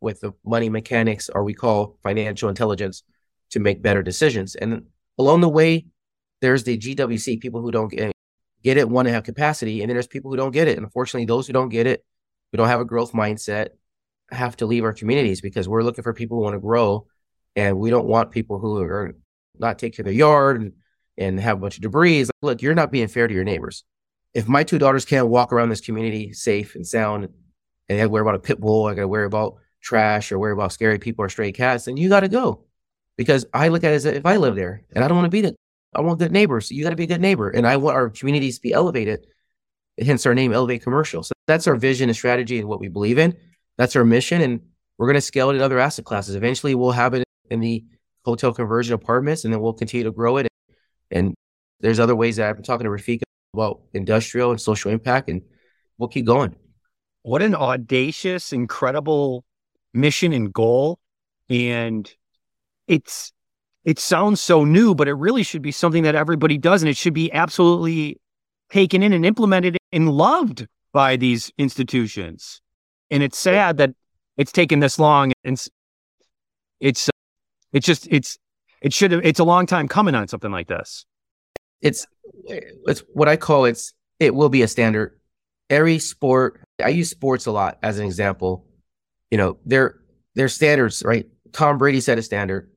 [0.00, 3.04] with the money mechanics, or we call financial intelligence,
[3.50, 4.54] to make better decisions.
[4.54, 4.84] And
[5.18, 5.86] along the way,
[6.40, 8.12] there's the GWC people who don't get
[8.62, 10.76] get it, want to have capacity, and then there's people who don't get it.
[10.76, 12.04] And unfortunately, those who don't get it,
[12.50, 13.68] who don't have a growth mindset,
[14.30, 17.06] have to leave our communities because we're looking for people who want to grow,
[17.56, 19.14] and we don't want people who are
[19.58, 20.72] not taking their yard and,
[21.16, 22.24] and have a bunch of debris.
[22.24, 23.84] Like, look, you're not being fair to your neighbors.
[24.34, 27.32] If my two daughters can't walk around this community safe and sound, and
[27.88, 30.38] they have to worry about a pit bull, I got to worry about trash or
[30.38, 32.64] worry about scary people or stray cats, then you got to go.
[33.18, 35.30] Because I look at it as if I live there and I don't want to
[35.30, 35.54] be the
[35.94, 36.70] I want good neighbors.
[36.70, 37.50] You got to be a good neighbor.
[37.50, 39.26] And I want our communities to be elevated,
[40.00, 41.22] hence our name, Elevate Commercial.
[41.22, 43.36] So that's our vision and strategy and what we believe in.
[43.76, 44.40] That's our mission.
[44.40, 44.60] And
[44.96, 46.34] we're going to scale it in other asset classes.
[46.34, 47.84] Eventually, we'll have it in the
[48.24, 50.48] hotel conversion apartments, and then we'll continue to grow it.
[51.10, 51.34] And
[51.80, 53.22] there's other ways that I've been talking to Rafika
[53.54, 55.42] about industrial and social impact, and
[55.96, 56.54] we'll keep going.
[57.22, 59.44] What an audacious, incredible
[59.94, 60.98] mission and goal.
[61.48, 62.12] And
[62.88, 63.32] it's
[63.84, 66.82] it sounds so new, but it really should be something that everybody does.
[66.82, 68.20] And it should be absolutely
[68.70, 72.60] taken in and implemented and loved by these institutions.
[73.10, 73.92] And it's sad that
[74.36, 75.32] it's taken this long.
[75.42, 75.58] And
[76.80, 77.12] it's, uh,
[77.72, 78.36] it's just, it's,
[78.82, 81.06] it should have, it's a long time coming on something like this.
[81.80, 82.06] It's,
[82.44, 85.18] it's what I call it's, it will be a standard.
[85.70, 88.66] Every sport, I use sports a lot as an example.
[89.30, 90.00] You know, they're,
[90.34, 91.26] they're standards, right?
[91.52, 92.70] Tom Brady set a standard.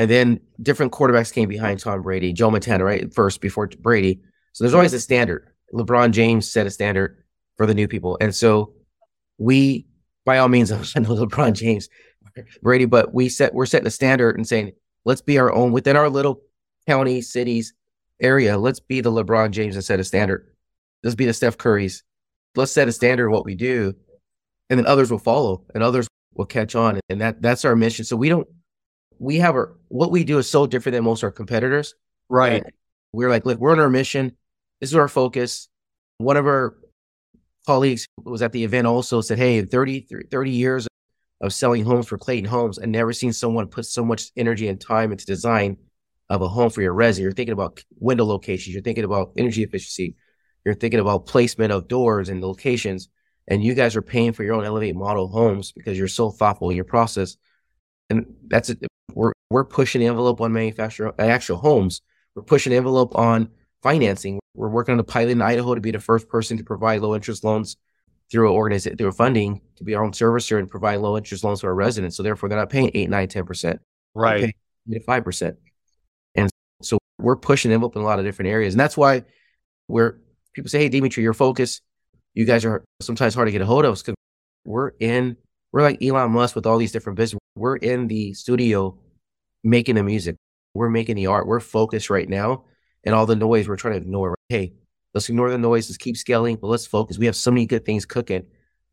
[0.00, 3.12] And then different quarterbacks came behind Tom Brady, Joe Montana, right?
[3.12, 4.22] First before Brady.
[4.54, 5.46] So there's always a standard.
[5.74, 7.22] LeBron James set a standard
[7.58, 8.16] for the new people.
[8.18, 8.72] And so
[9.36, 9.86] we,
[10.24, 11.90] by all means, I know LeBron James,
[12.62, 14.72] Brady, but we set, we're setting a standard and saying,
[15.04, 16.40] let's be our own within our little
[16.88, 17.74] county, cities,
[18.22, 18.56] area.
[18.56, 20.48] Let's be the LeBron James and set a standard.
[21.04, 22.04] Let's be the Steph Curry's.
[22.56, 23.94] Let's set a standard of what we do.
[24.70, 27.00] And then others will follow and others will catch on.
[27.10, 28.06] And that that's our mission.
[28.06, 28.48] So we don't
[29.20, 31.94] we have our what we do is so different than most of our competitors.
[32.28, 32.64] Right.
[33.12, 34.36] we're like, look, we're on our mission.
[34.80, 35.68] This is our focus.
[36.18, 36.76] One of our
[37.66, 40.88] colleagues was at the event also said, Hey, 30, 30 years
[41.40, 44.80] of selling homes for Clayton Homes and never seen someone put so much energy and
[44.80, 45.76] time into design
[46.30, 47.24] of a home for your resident.
[47.24, 50.16] You're thinking about window locations, you're thinking about energy efficiency,
[50.64, 53.10] you're thinking about placement of doors and locations.
[53.48, 56.70] And you guys are paying for your own Elevate model homes because you're so thoughtful
[56.70, 57.36] in your process.
[58.10, 58.84] And that's it.
[59.14, 62.02] We're we're pushing the envelope on manufacturer uh, actual homes.
[62.34, 63.50] We're pushing the envelope on
[63.82, 64.38] financing.
[64.54, 67.14] We're working on a pilot in Idaho to be the first person to provide low
[67.14, 67.76] interest loans
[68.30, 71.60] through an organization through funding to be our own servicer and provide low interest loans
[71.60, 72.16] to our residents.
[72.16, 73.80] So therefore, they're not paying eight, nine, ten percent.
[74.14, 74.54] Right,
[75.06, 75.56] five percent.
[76.34, 76.50] And
[76.82, 78.74] So we're pushing envelope in a lot of different areas.
[78.74, 79.24] And that's why
[79.88, 80.20] we're
[80.54, 81.80] people say, Hey, Dimitri, your focus,
[82.34, 84.14] you guys are sometimes hard to get a hold of because
[84.64, 85.36] we're in,
[85.72, 87.39] we're like Elon Musk with all these different business.
[87.56, 88.98] We're in the studio
[89.64, 90.36] making the music.
[90.74, 91.46] We're making the art.
[91.46, 92.64] We're focused right now.
[93.04, 94.34] And all the noise we're trying to ignore.
[94.48, 94.74] Hey,
[95.14, 95.88] let's ignore the noise.
[95.88, 97.18] Let's keep scaling, but let's focus.
[97.18, 98.44] We have so many good things cooking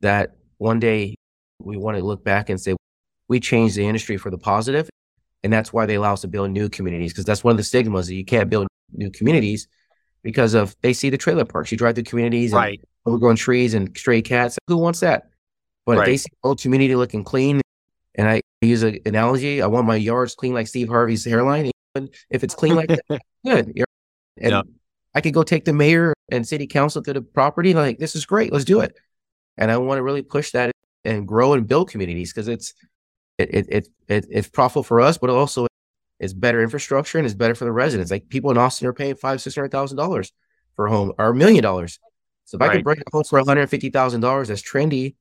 [0.02, 1.16] that one day
[1.60, 2.76] we want to look back and say,
[3.28, 4.90] we changed the industry for the positive,
[5.44, 7.64] And that's why they allow us to build new communities because that's one of the
[7.64, 9.68] stigmas that you can't build new communities
[10.24, 11.72] because of they see the trailer parks.
[11.72, 12.80] You drive through communities, right?
[13.06, 14.58] Overgrown trees and stray cats.
[14.68, 15.30] Who wants that?
[15.86, 16.06] But right.
[16.06, 17.62] they see old community looking clean,
[18.18, 19.62] and I use an analogy.
[19.62, 21.72] I want my yards clean like Steve Harvey's hairline.
[21.96, 23.02] Even if it's clean like that,
[23.46, 23.68] good.
[24.40, 24.62] And yeah.
[25.14, 27.74] I could go take the mayor and city council to the property.
[27.74, 28.52] Like this is great.
[28.52, 28.96] Let's do it.
[29.58, 30.72] And I want to really push that
[31.06, 32.74] and grow and build communities because it's
[33.38, 35.68] it, it, it, it, it's profitable for us, but also
[36.20, 38.12] it's better infrastructure and it's better for the residents.
[38.12, 40.34] Like people in Austin are paying five, six hundred thousand dollars
[40.76, 42.00] for a home or a million dollars.
[42.46, 42.72] So if right.
[42.72, 45.16] I could break a home for one hundred fifty thousand dollars, that's trendy.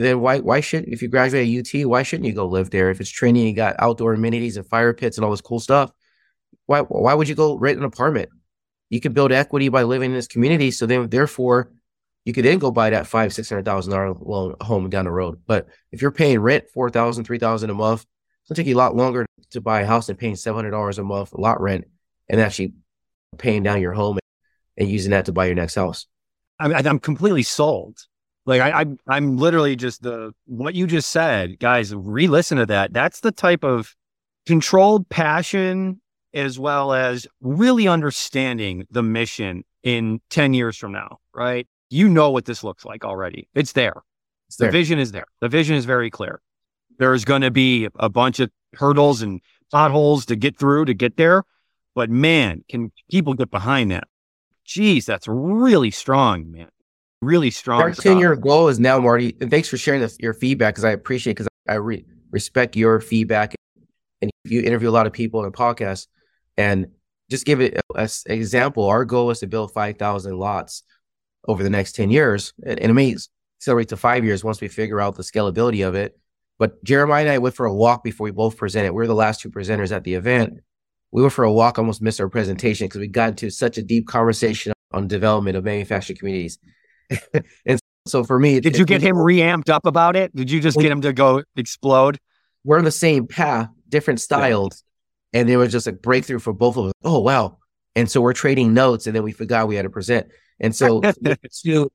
[0.00, 2.90] Then why why should if you graduate at UT, why shouldn't you go live there?
[2.90, 5.92] If it's training, you got outdoor amenities and fire pits and all this cool stuff.
[6.64, 8.30] Why why would you go rent an apartment?
[8.88, 10.70] You could build equity by living in this community.
[10.70, 11.70] So then therefore
[12.24, 15.10] you could then go buy that five, six hundred thousand dollar loan home down the
[15.10, 15.42] road.
[15.46, 18.76] But if you're paying rent four thousand, three thousand a month, it's gonna take you
[18.76, 21.40] a lot longer to buy a house than paying seven hundred dollars a month a
[21.40, 21.84] lot rent
[22.30, 22.72] and actually
[23.36, 24.18] paying down your home
[24.78, 26.06] and using that to buy your next house.
[26.58, 27.98] I'm, I'm completely sold.
[28.46, 31.94] Like I, I, I'm literally just the what you just said, guys.
[31.94, 32.92] Re-listen to that.
[32.92, 33.94] That's the type of
[34.46, 36.00] controlled passion,
[36.34, 41.66] as well as really understanding the mission in ten years from now, right?
[41.90, 43.48] you know what this looks like already.
[43.54, 44.02] It's there.
[44.48, 44.68] It's there.
[44.68, 45.26] The vision is there.
[45.40, 46.40] The vision is very clear.
[46.98, 51.16] There's going to be a bunch of hurdles and potholes to get through to get
[51.16, 51.42] there.
[51.94, 54.04] But man, can people get behind that?
[54.64, 56.68] Geez, that's really strong, man.
[57.22, 57.82] Really strong.
[57.82, 59.36] Our 10 year goal is now, Marty.
[59.40, 63.00] And thanks for sharing this, your feedback because I appreciate because I re- respect your
[63.00, 63.54] feedback.
[64.22, 66.06] And you interview a lot of people in a podcast.
[66.56, 66.88] And
[67.30, 68.84] just give it as an example.
[68.84, 70.82] Our goal is to build 5,000 lots
[71.46, 72.52] over the next 10 years.
[72.64, 73.16] And it may
[73.60, 76.18] accelerate to five years once we figure out the scalability of it.
[76.58, 78.92] But Jeremiah and I went for a walk before we both presented.
[78.92, 80.60] We are the last two presenters at the event.
[81.12, 83.82] We went for a walk, almost missed our presentation because we got into such a
[83.82, 86.58] deep conversation on development of manufacturing communities.
[87.66, 90.34] and so for me, did you get him reamped up about it?
[90.34, 92.18] Did you just get him to go explode?
[92.64, 94.82] We're on the same path, different styles.
[95.32, 95.40] Yeah.
[95.40, 96.92] And it was just a breakthrough for both of us.
[97.04, 97.58] Oh, wow.
[97.94, 100.28] And so we're trading notes and then we forgot we had to present.
[100.58, 101.02] And so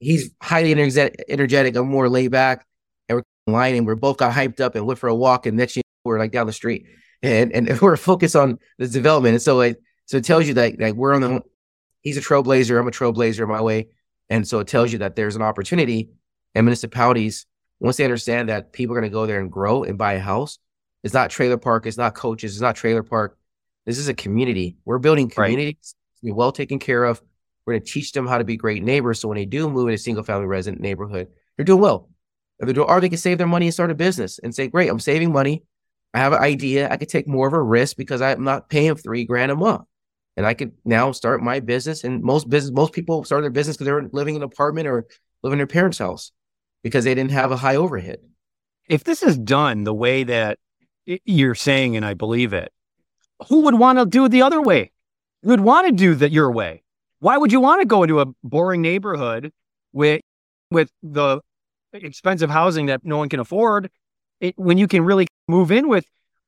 [0.00, 1.76] he's highly energetic.
[1.76, 2.66] I'm more laid back.
[3.08, 5.46] And we're line and we're both got hyped up and went for a walk.
[5.46, 6.86] And next year we're like down the street
[7.22, 9.34] and, and we're focused on this development.
[9.34, 11.42] And so like, so it tells you that like we're on the,
[12.02, 12.78] he's a trailblazer.
[12.78, 13.88] I'm a trailblazer in my way.
[14.30, 16.10] And so it tells you that there's an opportunity
[16.54, 17.46] and municipalities,
[17.80, 20.20] once they understand that people are going to go there and grow and buy a
[20.20, 20.58] house,
[21.02, 21.86] it's not trailer park.
[21.86, 22.52] It's not coaches.
[22.52, 23.36] It's not trailer park.
[23.86, 24.76] This is a community.
[24.84, 26.28] We're building communities, right.
[26.28, 27.22] be well taken care of.
[27.64, 29.20] We're going to teach them how to be great neighbors.
[29.20, 32.08] So when they do move in a single family resident neighborhood, they're doing well.
[32.60, 34.90] Or, doing, or they can save their money and start a business and say, great,
[34.90, 35.64] I'm saving money.
[36.12, 36.90] I have an idea.
[36.90, 39.82] I could take more of a risk because I'm not paying three grand a month.
[40.36, 42.04] And I could now start my business.
[42.04, 45.06] And most business, most people start their business because they're living in an apartment or
[45.42, 46.32] living in their parents' house
[46.82, 48.18] because they didn't have a high overhead.
[48.88, 50.58] If this is done the way that
[51.04, 52.72] you're saying, and I believe it,
[53.48, 54.92] who would want to do it the other way?
[55.42, 56.82] Who would want to do that your way?
[57.20, 59.52] Why would you want to go into a boring neighborhood
[59.92, 60.22] with
[60.70, 61.40] with the
[61.92, 63.90] expensive housing that no one can afford
[64.40, 66.04] it, when you can really move in with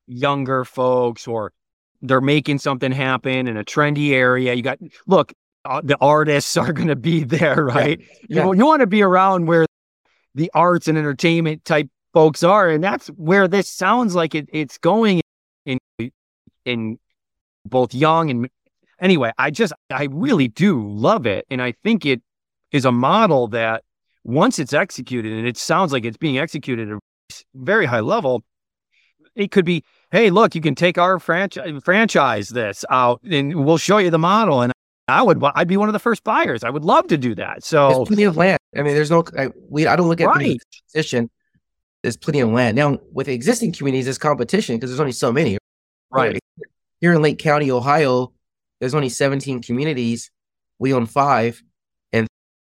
[0.06, 1.52] younger folks or
[2.02, 4.54] they're making something happen in a trendy area.
[4.54, 5.32] You got look,
[5.64, 8.00] uh, the artists are going to be there, right?
[8.28, 8.44] Yeah.
[8.44, 9.66] You, you want to be around where
[10.34, 14.78] the arts and entertainment type folks are, and that's where this sounds like it, it's
[14.78, 15.20] going
[15.64, 15.78] in
[16.64, 16.98] in
[17.64, 18.48] both young and
[19.02, 21.44] anyway, I just, I really do love it.
[21.50, 22.22] And I think it
[22.70, 23.82] is a model that
[24.24, 27.00] once it's executed, and it sounds like it's being executed at a
[27.54, 28.44] very high level,
[29.34, 33.78] it could be, hey, look, you can take our franchise franchise this out and we'll
[33.78, 34.62] show you the model.
[34.62, 34.72] And
[35.08, 36.64] I would, I'd be one of the first buyers.
[36.64, 37.64] I would love to do that.
[37.64, 38.58] So there's plenty of land.
[38.76, 40.60] I mean, there's no, I, we, I don't look at right.
[40.86, 41.30] position.
[42.02, 44.06] There's plenty of land now with existing communities.
[44.06, 45.58] There's competition because there's only so many.
[46.10, 46.38] Right
[47.02, 48.32] here in Lake County, Ohio,
[48.80, 50.30] there's only 17 communities.
[50.78, 51.62] We own five,
[52.12, 52.26] and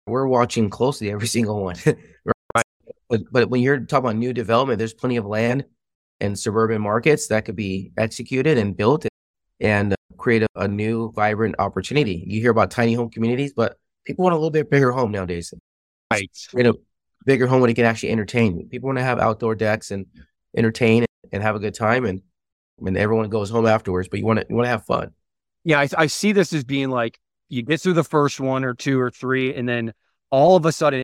[0.08, 1.76] we're watching closely every single one.
[1.86, 2.66] right?
[3.10, 5.66] But, but when you're talking about new development, there's plenty of land
[6.22, 9.06] and suburban markets that could be executed and built.
[9.60, 12.24] And uh, create a, a, new, vibrant opportunity.
[12.26, 15.54] You hear about tiny home communities, but people want a little bit bigger home nowadays.
[16.12, 16.30] Right.
[16.50, 16.76] Create a
[17.26, 18.68] bigger home where they can actually entertain.
[18.70, 20.06] People want to have outdoor decks and
[20.56, 22.22] entertain and have a good time, and
[22.86, 24.08] and everyone goes home afterwards.
[24.08, 25.12] But you want to you want to have fun.
[25.64, 28.74] Yeah, I, I see this as being like you get through the first one or
[28.74, 29.94] two or three, and then
[30.30, 31.04] all of a sudden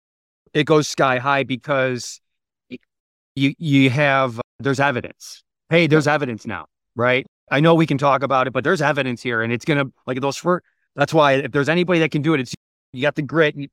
[0.53, 2.21] it goes sky high because
[3.35, 5.43] you you have there's evidence.
[5.69, 7.25] Hey, there's evidence now, right?
[7.51, 10.19] I know we can talk about it, but there's evidence here, and it's gonna like
[10.21, 10.63] those for.
[10.95, 12.53] That's why if there's anybody that can do it, it's
[12.93, 13.55] you got the grit.
[13.55, 13.67] You,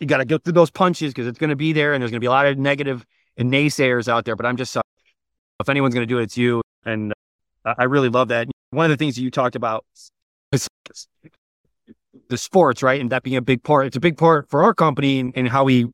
[0.00, 2.10] you got to go through those punches because it's going to be there, and there's
[2.10, 3.04] going to be a lot of negative
[3.36, 4.36] and naysayers out there.
[4.36, 4.82] But I'm just uh,
[5.60, 7.12] if anyone's going to do it, it's you, and
[7.64, 8.48] uh, I really love that.
[8.70, 9.84] One of the things that you talked about
[10.52, 10.66] is
[12.28, 13.86] the sports, right, and that being a big part.
[13.86, 15.86] It's a big part for our company and, and how we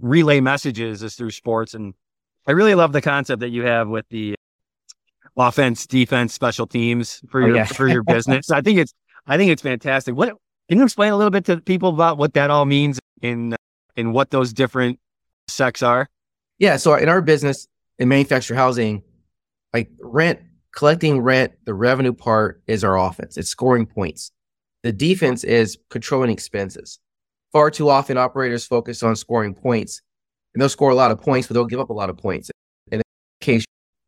[0.00, 1.74] relay messages is through sports.
[1.74, 1.94] And
[2.46, 4.34] I really love the concept that you have with the
[5.36, 7.64] offense, defense, special teams for oh, your oh, yeah.
[7.66, 8.50] for your business.
[8.50, 8.92] I think it's
[9.26, 10.14] I think it's fantastic.
[10.14, 10.34] What
[10.68, 13.56] can you explain a little bit to people about what that all means in
[13.96, 14.98] in what those different
[15.48, 16.08] sects are?
[16.58, 17.66] Yeah, so in our business
[17.98, 19.02] in manufactured housing,
[19.72, 20.40] like rent,
[20.74, 23.36] collecting rent, the revenue part is our offense.
[23.36, 24.32] It's scoring points.
[24.82, 26.98] The defense is controlling expenses.
[27.52, 30.00] Far too often, operators focus on scoring points,
[30.54, 32.50] and they'll score a lot of points, but they'll give up a lot of points.
[32.90, 33.02] In
[33.40, 33.64] case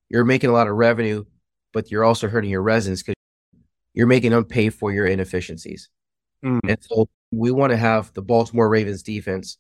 [0.08, 1.24] you're making a lot of revenue,
[1.72, 3.14] but you're also hurting your residents because
[3.94, 5.88] you're making them pay for your inefficiencies.
[6.44, 6.60] Mm.
[6.68, 9.58] And so we want to have the Baltimore Ravens defense,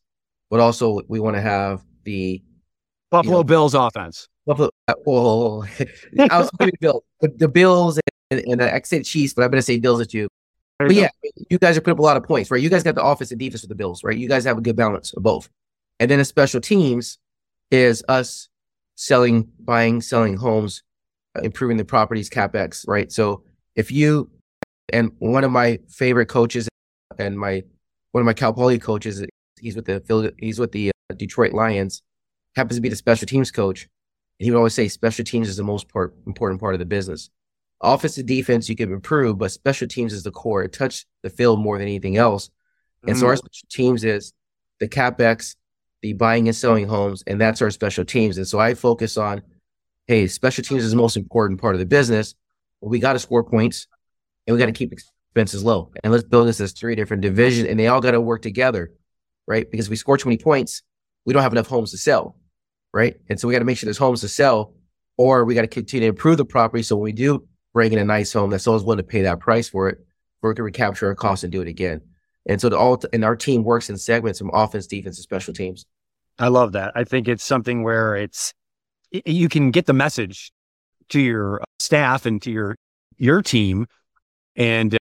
[0.50, 2.42] but also we want to have the
[3.10, 4.28] Buffalo you know, Bills offense.
[4.46, 4.70] Buffalo,
[5.04, 5.66] well,
[6.18, 9.42] I was going to Bill, the, the Bills and, and, and I said Chiefs, but
[9.42, 10.28] I'm going to say Bills at you.
[10.78, 11.10] But yeah,
[11.48, 12.60] you guys are putting up a lot of points, right?
[12.60, 14.16] You guys got the offense and defense with the Bills, right?
[14.16, 15.48] You guys have a good balance of both.
[16.02, 17.18] And then the special teams
[17.70, 18.48] is us
[18.96, 20.82] selling, buying, selling homes,
[21.38, 23.12] uh, improving the properties, capex, right?
[23.12, 23.44] So
[23.76, 24.28] if you
[24.92, 26.68] and one of my favorite coaches
[27.20, 27.62] and my
[28.10, 29.24] one of my Cal Poly coaches,
[29.60, 32.02] he's with the he's with the uh, Detroit Lions,
[32.56, 33.82] happens to be the special teams coach.
[34.40, 36.84] And he would always say special teams is the most part, important part of the
[36.84, 37.30] business.
[37.80, 40.64] Offensive defense you can improve, but special teams is the core.
[40.64, 42.50] It touched the field more than anything else.
[43.02, 43.20] And mm-hmm.
[43.20, 44.32] so our special teams is
[44.80, 45.54] the capex,
[46.02, 48.36] the buying and selling homes, and that's our special teams.
[48.36, 49.42] And so I focus on,
[50.06, 52.34] hey, special teams is the most important part of the business.
[52.80, 53.86] we got to score points,
[54.46, 55.92] and we got to keep expenses low.
[56.02, 58.92] And let's build this as three different divisions, and they all got to work together,
[59.46, 59.70] right?
[59.70, 60.82] Because if we score 20 points,
[61.24, 62.36] we don't have enough homes to sell,
[62.92, 63.16] right?
[63.28, 64.74] And so we got to make sure there's homes to sell,
[65.16, 66.82] or we got to continue to improve the property.
[66.82, 69.38] So when we do bring in a nice home, that someone's willing to pay that
[69.38, 69.98] price for it,
[70.42, 72.00] we can recapture our costs and do it again.
[72.46, 75.54] And so the all and our team works in segments from offense, defense, and special
[75.54, 75.86] teams.
[76.38, 76.92] I love that.
[76.94, 78.52] I think it's something where it's
[79.10, 80.50] you can get the message
[81.10, 82.76] to your staff and to your
[83.16, 83.86] your team,
[84.56, 84.96] and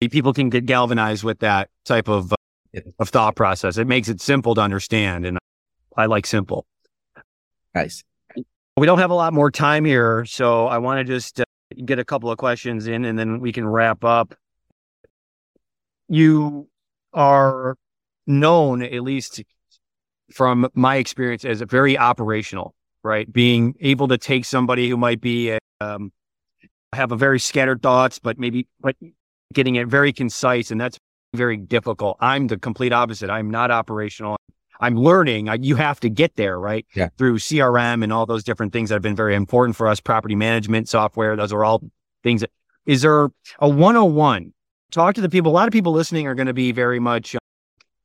[0.00, 2.32] people can get galvanized with that type of
[2.98, 3.78] of thought process.
[3.78, 5.38] It makes it simple to understand, and
[5.96, 6.66] I like simple.
[7.74, 8.04] Nice.
[8.76, 11.44] We don't have a lot more time here, so I want to just uh,
[11.84, 14.34] get a couple of questions in, and then we can wrap up.
[16.08, 16.68] You
[17.14, 17.76] are
[18.26, 19.42] known, at least
[20.32, 23.30] from my experience, as very operational, right?
[23.32, 26.12] Being able to take somebody who might be um,
[26.92, 28.96] have a very scattered thoughts, but maybe but
[29.52, 30.98] getting it very concise, and that's
[31.34, 32.16] very difficult.
[32.20, 33.30] I'm the complete opposite.
[33.30, 34.36] I'm not operational.
[34.80, 35.48] I'm learning.
[35.48, 36.86] I, you have to get there, right?
[36.94, 37.08] Yeah.
[37.16, 40.00] Through CRM and all those different things that have been very important for us.
[40.00, 41.36] Property management software.
[41.36, 41.82] Those are all
[42.22, 42.40] things.
[42.40, 42.50] That,
[42.86, 44.52] is there a 101?
[44.94, 45.50] Talk to the people.
[45.50, 47.34] A lot of people listening are going to be very much,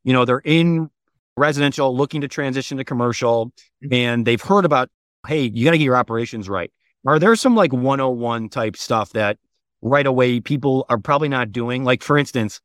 [0.04, 0.90] you know, they're in
[1.38, 3.94] residential, looking to transition to commercial, mm-hmm.
[3.94, 4.90] and they've heard about,
[5.28, 6.72] hey, you got to get your operations right.
[7.06, 9.38] Are there some like 101 type stuff that
[9.84, 11.84] right away people are probably not doing?
[11.84, 12.60] Like, for instance,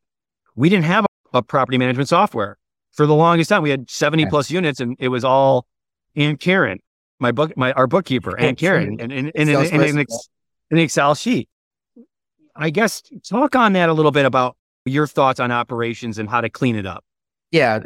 [0.56, 1.04] we didn't have
[1.34, 2.56] a, property management software
[2.92, 3.60] for the longest time.
[3.60, 5.66] We had 70 plus units and it was all
[6.16, 6.78] Aunt Karen,
[7.18, 10.06] my book, my, our bookkeeper, Aunt Karen, and, and, and, and, an,
[10.70, 11.48] an Excel sheet.
[12.56, 16.40] I guess talk on that a little bit about your thoughts on operations and how
[16.40, 17.04] to clean it up.
[17.50, 17.80] Yeah,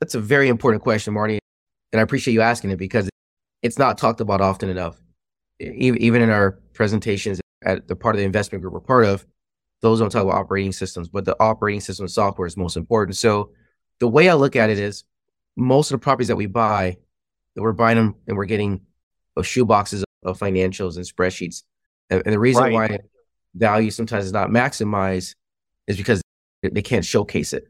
[0.00, 1.38] that's a very important question, Marty.
[1.92, 3.08] And I appreciate you asking it because
[3.62, 5.00] it's not talked about often enough.
[5.60, 9.26] Even in our presentations at the part of the investment group we're part of,
[9.82, 13.16] those don't talk about operating systems, but the operating system software is most important.
[13.16, 13.50] So
[14.00, 15.04] the way I look at it is
[15.56, 16.96] most of the properties that we buy,
[17.54, 18.80] that we're buying them and we're getting
[19.36, 21.62] uh, shoe boxes of financials and spreadsheets.
[22.10, 22.72] And, and the reason right.
[22.72, 22.98] why
[23.54, 25.34] value sometimes is not maximized
[25.86, 26.22] is because
[26.62, 27.68] they can't showcase it.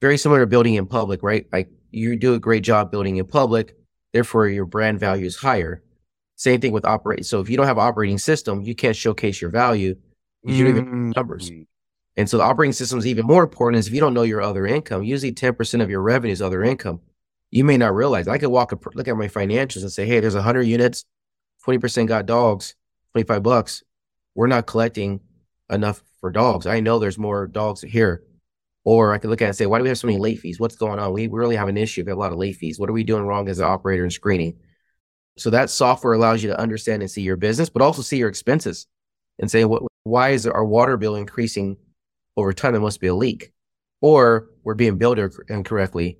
[0.00, 1.46] Very similar to building in public, right?
[1.52, 3.76] Like you do a great job building in public,
[4.12, 5.82] therefore your brand value is higher.
[6.36, 7.24] Same thing with operating.
[7.24, 9.96] So if you don't have an operating system, you can't showcase your value.
[10.42, 11.50] You don't even numbers.
[11.50, 11.66] Mm.
[12.16, 14.40] And so the operating system is even more important is if you don't know your
[14.40, 17.00] other income, usually 10% of your revenue is other income.
[17.50, 18.26] You may not realize.
[18.26, 21.04] I could walk, look at my financials and say, hey, there's 100 units,
[21.66, 22.74] 20% got dogs,
[23.12, 23.82] 25 bucks.
[24.34, 25.20] We're not collecting
[25.70, 26.66] enough for dogs.
[26.66, 28.24] I know there's more dogs here.
[28.82, 30.40] Or I could look at it and say, why do we have so many late
[30.40, 30.58] fees?
[30.58, 31.12] What's going on?
[31.12, 32.02] We really have an issue.
[32.02, 32.78] We have a lot of late fees.
[32.78, 34.56] What are we doing wrong as an operator in screening?
[35.36, 38.30] So that software allows you to understand and see your business, but also see your
[38.30, 38.86] expenses
[39.38, 41.76] and say, what, why is our water bill increasing
[42.36, 42.72] over time?
[42.72, 43.52] There must be a leak,
[44.00, 45.18] or we're being billed
[45.48, 46.18] incorrectly.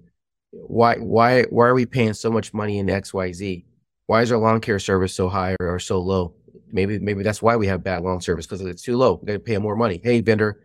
[0.51, 3.65] Why, why, why are we paying so much money in X, Y, Z?
[4.07, 6.35] Why is our lawn care service so high or, or so low?
[6.73, 9.19] Maybe, maybe that's why we have bad lawn service because it's too low.
[9.21, 10.01] We got to pay more money.
[10.03, 10.63] Hey, vendor,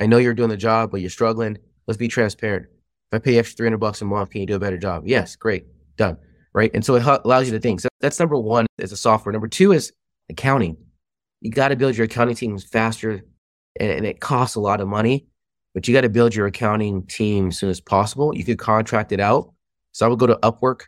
[0.00, 1.58] I know you're doing the job, but you're struggling.
[1.86, 2.66] Let's be transparent.
[3.12, 5.04] If I pay extra 300 bucks a month, can you do a better job?
[5.06, 5.66] Yes, great,
[5.96, 6.18] done.
[6.52, 6.70] Right.
[6.72, 7.80] And so it allows you to think.
[7.80, 9.32] So that's number one is a software.
[9.32, 9.92] Number two is
[10.30, 10.78] accounting.
[11.42, 13.22] You got to build your accounting teams faster
[13.78, 15.26] and, and it costs a lot of money,
[15.74, 18.34] but you got to build your accounting team as soon as possible.
[18.34, 19.52] You could contract it out.
[19.92, 20.82] So I would go to Upwork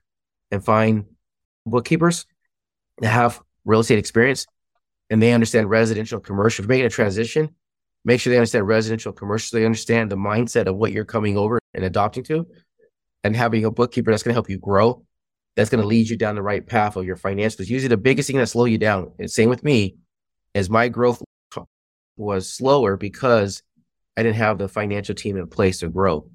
[0.50, 1.04] and find
[1.66, 2.26] bookkeepers
[3.00, 4.46] that have real estate experience
[5.10, 6.64] and they understand residential commercial.
[6.64, 7.50] If making a transition,
[8.04, 9.50] make sure they understand residential commercial.
[9.50, 12.46] So they understand the mindset of what you're coming over and adopting to,
[13.22, 15.04] and having a bookkeeper that's going to help you grow.
[15.54, 17.68] That's going to lead you down the right path of your financials.
[17.68, 19.96] Usually, the biggest thing that slow you down, and same with me,
[20.54, 21.22] is my growth
[22.16, 23.62] was slower because
[24.16, 26.30] I didn't have the financial team in place to grow.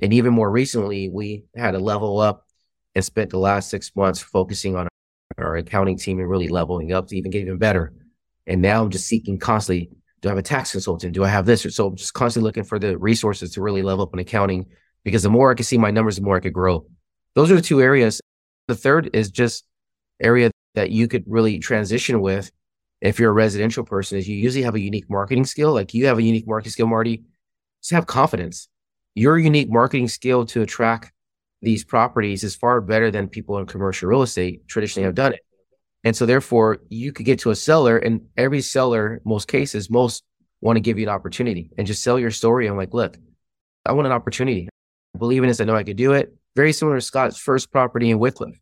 [0.00, 2.46] And even more recently, we had to level up
[2.94, 4.88] and spent the last six months focusing on
[5.42, 7.92] our accounting team and really leveling up to even get even better.
[8.46, 11.14] And now I'm just seeking constantly do I have a tax consultant?
[11.14, 11.62] Do I have this?
[11.74, 14.66] So I'm just constantly looking for the resources to really level up in accounting
[15.02, 16.86] because the more I can see my numbers, the more I could grow.
[17.34, 18.20] Those are the two areas.
[18.68, 19.64] The third is just
[20.20, 22.50] area that you could really transition with
[23.00, 25.72] if you're a residential person is you usually have a unique marketing skill.
[25.72, 27.22] Like you have a unique marketing skill, Marty.
[27.82, 28.68] Just have confidence.
[29.14, 31.12] Your unique marketing skill to attract
[31.62, 35.40] these properties is far better than people in commercial real estate traditionally have done it.
[36.04, 40.24] And so therefore you could get to a seller and every seller, most cases, most
[40.60, 42.66] want to give you an opportunity and just sell your story.
[42.66, 43.18] I'm like, look,
[43.84, 44.68] I want an opportunity.
[45.14, 45.60] I believe in this.
[45.60, 46.34] I know I could do it.
[46.56, 48.58] Very similar to Scott's first property in Wickliffe,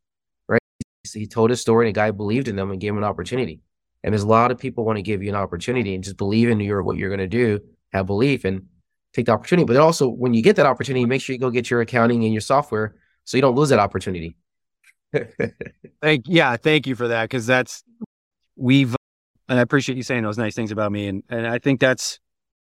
[0.49, 0.61] right?
[1.07, 3.05] So he told his story and a guy believed in them and gave him an
[3.05, 3.61] opportunity.
[4.03, 6.49] And there's a lot of people want to give you an opportunity and just believe
[6.49, 7.61] in your what you're going to do,
[7.92, 8.66] have belief and
[9.19, 9.66] take the opportunity.
[9.66, 12.33] But also when you get that opportunity, make sure you go get your accounting and
[12.33, 12.95] your software
[13.25, 14.37] so you don't lose that opportunity.
[16.03, 17.83] thank yeah, thank you for that because that's
[18.57, 18.95] we've
[19.49, 22.21] and I appreciate you saying those nice things about me and and I think that's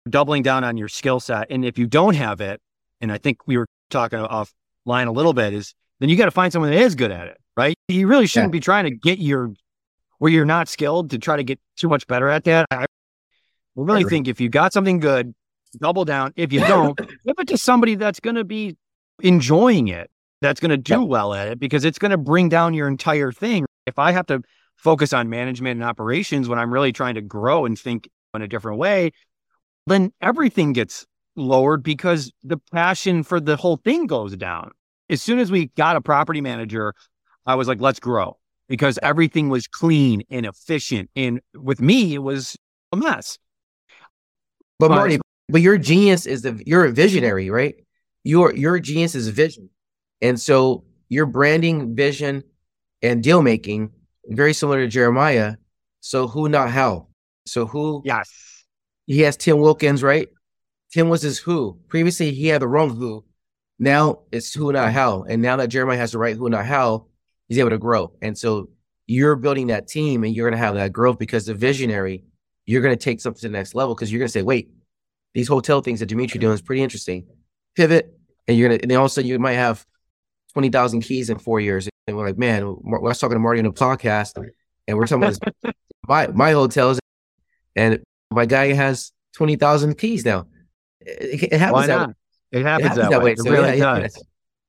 [0.08, 1.46] doubling down on your skill set.
[1.50, 2.60] And if you don't have it,
[3.00, 6.30] and I think we were talking offline a little bit, is then you got to
[6.30, 7.74] find someone that is good at it, right?
[7.88, 8.58] You really shouldn't yeah.
[8.58, 9.54] be trying to get your
[10.18, 12.66] where you're not skilled to try to get too much better at that.
[12.70, 12.86] I
[13.74, 15.34] really think if you got something good,
[15.74, 16.32] double down.
[16.36, 18.76] If you don't, give it to somebody that's going to be
[19.22, 20.10] enjoying it
[20.40, 21.08] that's going to do yep.
[21.08, 23.64] well at it because it's going to bring down your entire thing.
[23.86, 24.42] If I have to
[24.76, 28.48] focus on management and operations when I'm really trying to grow and think in a
[28.48, 29.12] different way,
[29.86, 31.06] then everything gets
[31.36, 34.70] lowered because the passion for the whole thing goes down.
[35.08, 36.94] As soon as we got a property manager,
[37.46, 41.10] I was like, let's grow because everything was clean and efficient.
[41.14, 42.56] And with me, it was
[42.92, 43.38] a mess.
[44.78, 45.18] But Marty,
[45.48, 47.74] but your genius is the you're a visionary, right?
[48.22, 49.70] Your your genius is vision.
[50.22, 52.42] And so your branding, vision,
[53.02, 53.90] and deal making,
[54.26, 55.56] very similar to Jeremiah.
[56.00, 57.08] So who, not how.
[57.46, 58.02] So who?
[58.04, 58.30] Yes.
[59.06, 60.28] He has Tim Wilkins, right?
[60.92, 61.78] Tim was his who.
[61.88, 63.24] Previously, he had the wrong who.
[63.78, 65.24] Now it's who, not how.
[65.24, 67.06] And now that Jeremiah has the right who, not how,
[67.48, 68.12] he's able to grow.
[68.22, 68.70] And so
[69.06, 72.24] you're building that team and you're going to have that growth because the visionary,
[72.64, 74.70] you're going to take something to the next level because you're going to say, wait,
[75.34, 77.26] these hotel things that Demetri doing is pretty interesting.
[77.74, 78.16] Pivot,
[78.46, 79.84] and you're going to, and then all of a sudden you might have
[80.54, 81.88] 20,000 keys in four years.
[82.06, 84.36] And we're like, man, I was talking to Marty in a podcast
[84.86, 85.74] and we're talking about
[86.08, 87.00] my, my hotels
[87.74, 90.46] and my guy has 20,000 keys now.
[91.00, 91.72] It, it happens.
[91.72, 92.10] Why not?
[92.52, 93.24] It happens, it happens that, that, way.
[93.24, 93.32] way.
[93.32, 94.16] It so, really yeah, does.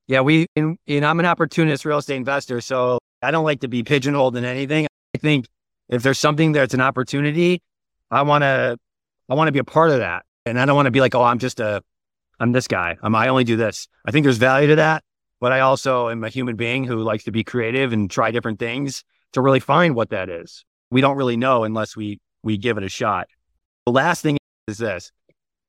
[0.08, 0.18] Yeah.
[0.18, 2.62] yeah, we, and, and I'm an opportunist real estate investor.
[2.62, 4.88] So I don't like to be pigeonholed in anything.
[5.14, 5.46] I think
[5.90, 7.62] if there's something that's an opportunity,
[8.10, 8.78] I want to,
[9.30, 10.25] I want to be a part of that.
[10.46, 11.82] And I don't want to be like, oh, I'm just a,
[12.40, 12.98] I'm this guy.
[13.02, 13.88] I'm, I only do this.
[14.06, 15.04] I think there's value to that
[15.40, 18.60] but I also am a human being who likes to be creative and try different
[18.60, 20.66] things to really find what that is.
[20.92, 23.28] We don't really know unless we we give it a shot.
[23.86, 24.38] The last thing
[24.68, 25.12] is this.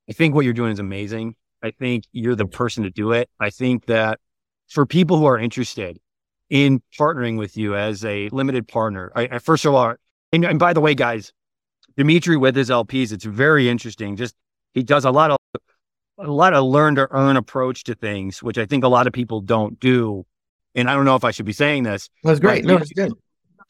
[0.09, 1.35] I think what you're doing is amazing.
[1.63, 3.29] I think you're the person to do it.
[3.41, 4.21] I think that
[4.69, 5.99] for people who are interested
[6.49, 9.95] in partnering with you as a limited partner, I, I first of all,
[10.33, 11.33] and, and by the way, guys,
[11.97, 14.17] Demetri with his LPs, it's very interesting.
[14.17, 14.35] Just
[14.77, 15.39] he does a lot of
[16.19, 19.13] a lot of learn to earn approach to things, which I think a lot of
[19.13, 20.25] people don't do.
[20.75, 22.09] And I don't know if I should be saying this.
[22.23, 22.65] That's great.
[22.65, 23.13] No, it's good.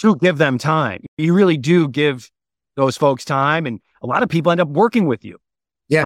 [0.01, 1.05] To give them time.
[1.17, 2.29] You really do give
[2.75, 3.67] those folks time.
[3.67, 5.39] And a lot of people end up working with you.
[5.89, 6.05] Yeah.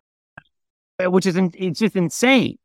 [1.02, 2.58] Uh, which is, it's just insane.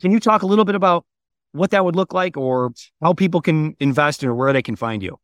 [0.00, 1.04] Can you talk a little bit about
[1.52, 2.72] what that would look like or
[3.02, 5.18] how people can invest or where they can find you?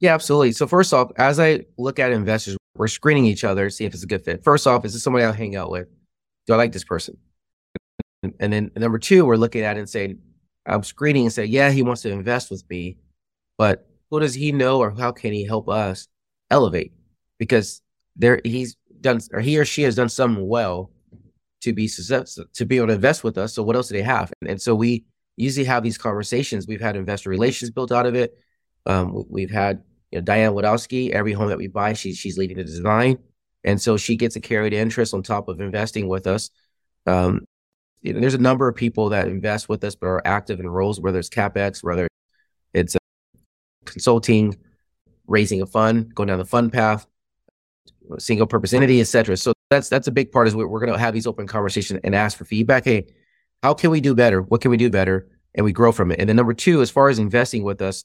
[0.00, 0.52] Yeah, absolutely.
[0.52, 4.02] So first off, as I look at investors, we're screening each other, see if it's
[4.02, 4.44] a good fit.
[4.44, 5.88] First off, is this somebody I'll hang out with?
[6.46, 7.16] Do I like this person?
[8.22, 10.18] And then number two, we're looking at and saying,
[10.66, 12.98] I'm screening and say, yeah, he wants to invest with me,
[13.56, 16.08] but who does he know or how can he help us
[16.50, 16.92] elevate?
[17.38, 17.80] Because
[18.16, 20.90] there he's done or he or she has done something well
[21.62, 23.54] to be successful to be able to invest with us.
[23.54, 24.32] So what else do they have?
[24.40, 25.04] And, and so we
[25.36, 26.66] usually have these conversations.
[26.66, 28.36] We've had investor relations built out of it.
[28.86, 32.58] Um, we've had you know, Diane Wadowski, every home that we buy, she's she's leading
[32.58, 33.18] the design.
[33.64, 36.50] And so she gets a carried interest on top of investing with us.
[37.06, 37.44] Um,
[38.02, 40.68] you know, there's a number of people that invest with us but are active in
[40.68, 42.08] roles, whether it's capex, whether
[42.72, 42.98] it's uh,
[43.84, 44.56] consulting,
[45.26, 47.06] raising a fund, going down the fund path,
[48.18, 49.36] single purpose entity, etc.
[49.36, 50.48] So that's that's a big part.
[50.48, 52.84] Is we're, we're going to have these open conversations and ask for feedback.
[52.84, 53.06] Hey,
[53.62, 54.42] how can we do better?
[54.42, 55.28] What can we do better?
[55.54, 56.20] And we grow from it.
[56.20, 58.04] And then number two, as far as investing with us,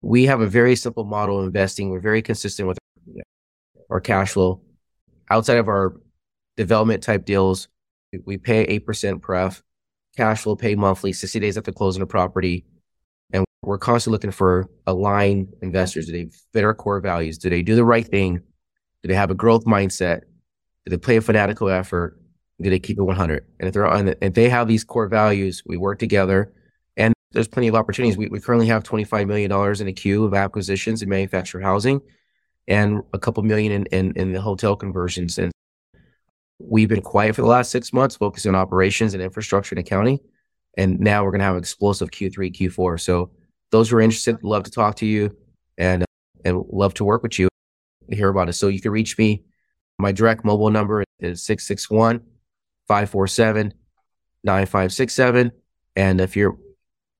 [0.00, 1.90] we have a very simple model of investing.
[1.90, 2.78] We're very consistent with
[3.90, 4.62] our cash flow.
[5.32, 5.98] Outside of our
[6.58, 7.68] development type deals,
[8.26, 9.62] we pay 8% pref,
[10.14, 12.66] cash flow pay monthly, 60 days after closing a property.
[13.32, 16.04] And we're constantly looking for aligned investors.
[16.04, 17.38] Do they fit our core values?
[17.38, 18.40] Do they do the right thing?
[19.02, 20.20] Do they have a growth mindset?
[20.84, 22.20] Do they play a fanatical effort?
[22.60, 23.46] Do they keep it 100?
[23.58, 26.52] And if they're on, if they have these core values, we work together.
[26.98, 28.18] And there's plenty of opportunities.
[28.18, 32.02] We, we currently have $25 million in a queue of acquisitions in manufactured housing
[32.68, 35.38] and a couple million in, in, in the hotel conversions.
[35.38, 35.52] And
[36.68, 40.20] We've been quiet for the last six months, focusing on operations and infrastructure and accounting.
[40.76, 43.00] And now we're going to have explosive Q3, Q4.
[43.00, 43.30] So
[43.70, 45.36] those who are interested, love to talk to you
[45.76, 46.06] and, uh,
[46.44, 47.48] and love to work with you,
[48.06, 48.54] and hear about it.
[48.54, 49.44] So you can reach me.
[49.98, 52.20] My direct mobile number is 661
[52.88, 53.74] 547
[54.44, 55.52] 9567.
[55.96, 56.56] And if you're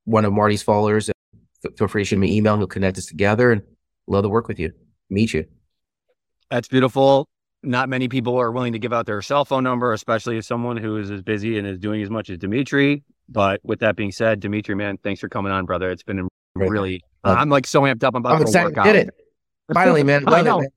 [0.05, 1.11] one of Marty's followers,
[1.77, 2.55] feel free to shoot me an email.
[2.55, 3.63] And he'll connect us together and
[4.07, 4.73] love to work with you,
[5.13, 5.47] meet you.
[6.51, 7.29] That's beautiful
[7.63, 10.77] not many people are willing to give out their cell phone number, especially as someone
[10.77, 13.03] who is as busy and is doing as much as Demetri.
[13.29, 15.91] But with that being said, Demetri, man, thanks for coming on, brother.
[15.91, 18.15] It's been really, uh, I'm like so amped up.
[18.15, 18.85] I'm about I'm to work out.
[18.85, 19.15] Did it
[19.75, 20.25] finally, man.
[20.27, 20.59] I know.
[20.59, 20.71] It, man.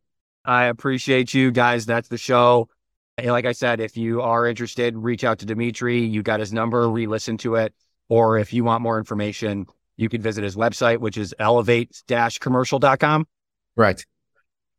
[0.45, 1.85] I appreciate you guys.
[1.85, 2.69] That's the show.
[3.17, 6.01] And like I said, if you are interested, reach out to Demetri.
[6.01, 7.73] You got his number, re-listen to it.
[8.09, 9.65] Or if you want more information,
[9.97, 13.27] you can visit his website, which is elevate-commercial.com.
[13.75, 14.05] Right.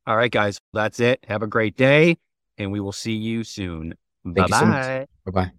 [0.07, 1.25] All right, guys, that's it.
[1.27, 2.17] Have a great day,
[2.59, 3.95] and we will see you soon.
[4.25, 5.07] Bye bye.
[5.25, 5.53] Bye bye.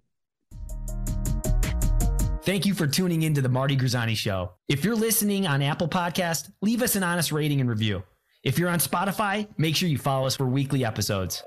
[2.42, 4.52] Thank you for tuning into the Marty Grisani Show.
[4.68, 8.02] If you're listening on Apple Podcast, leave us an honest rating and review.
[8.42, 11.42] If you're on Spotify, make sure you follow us for weekly episodes.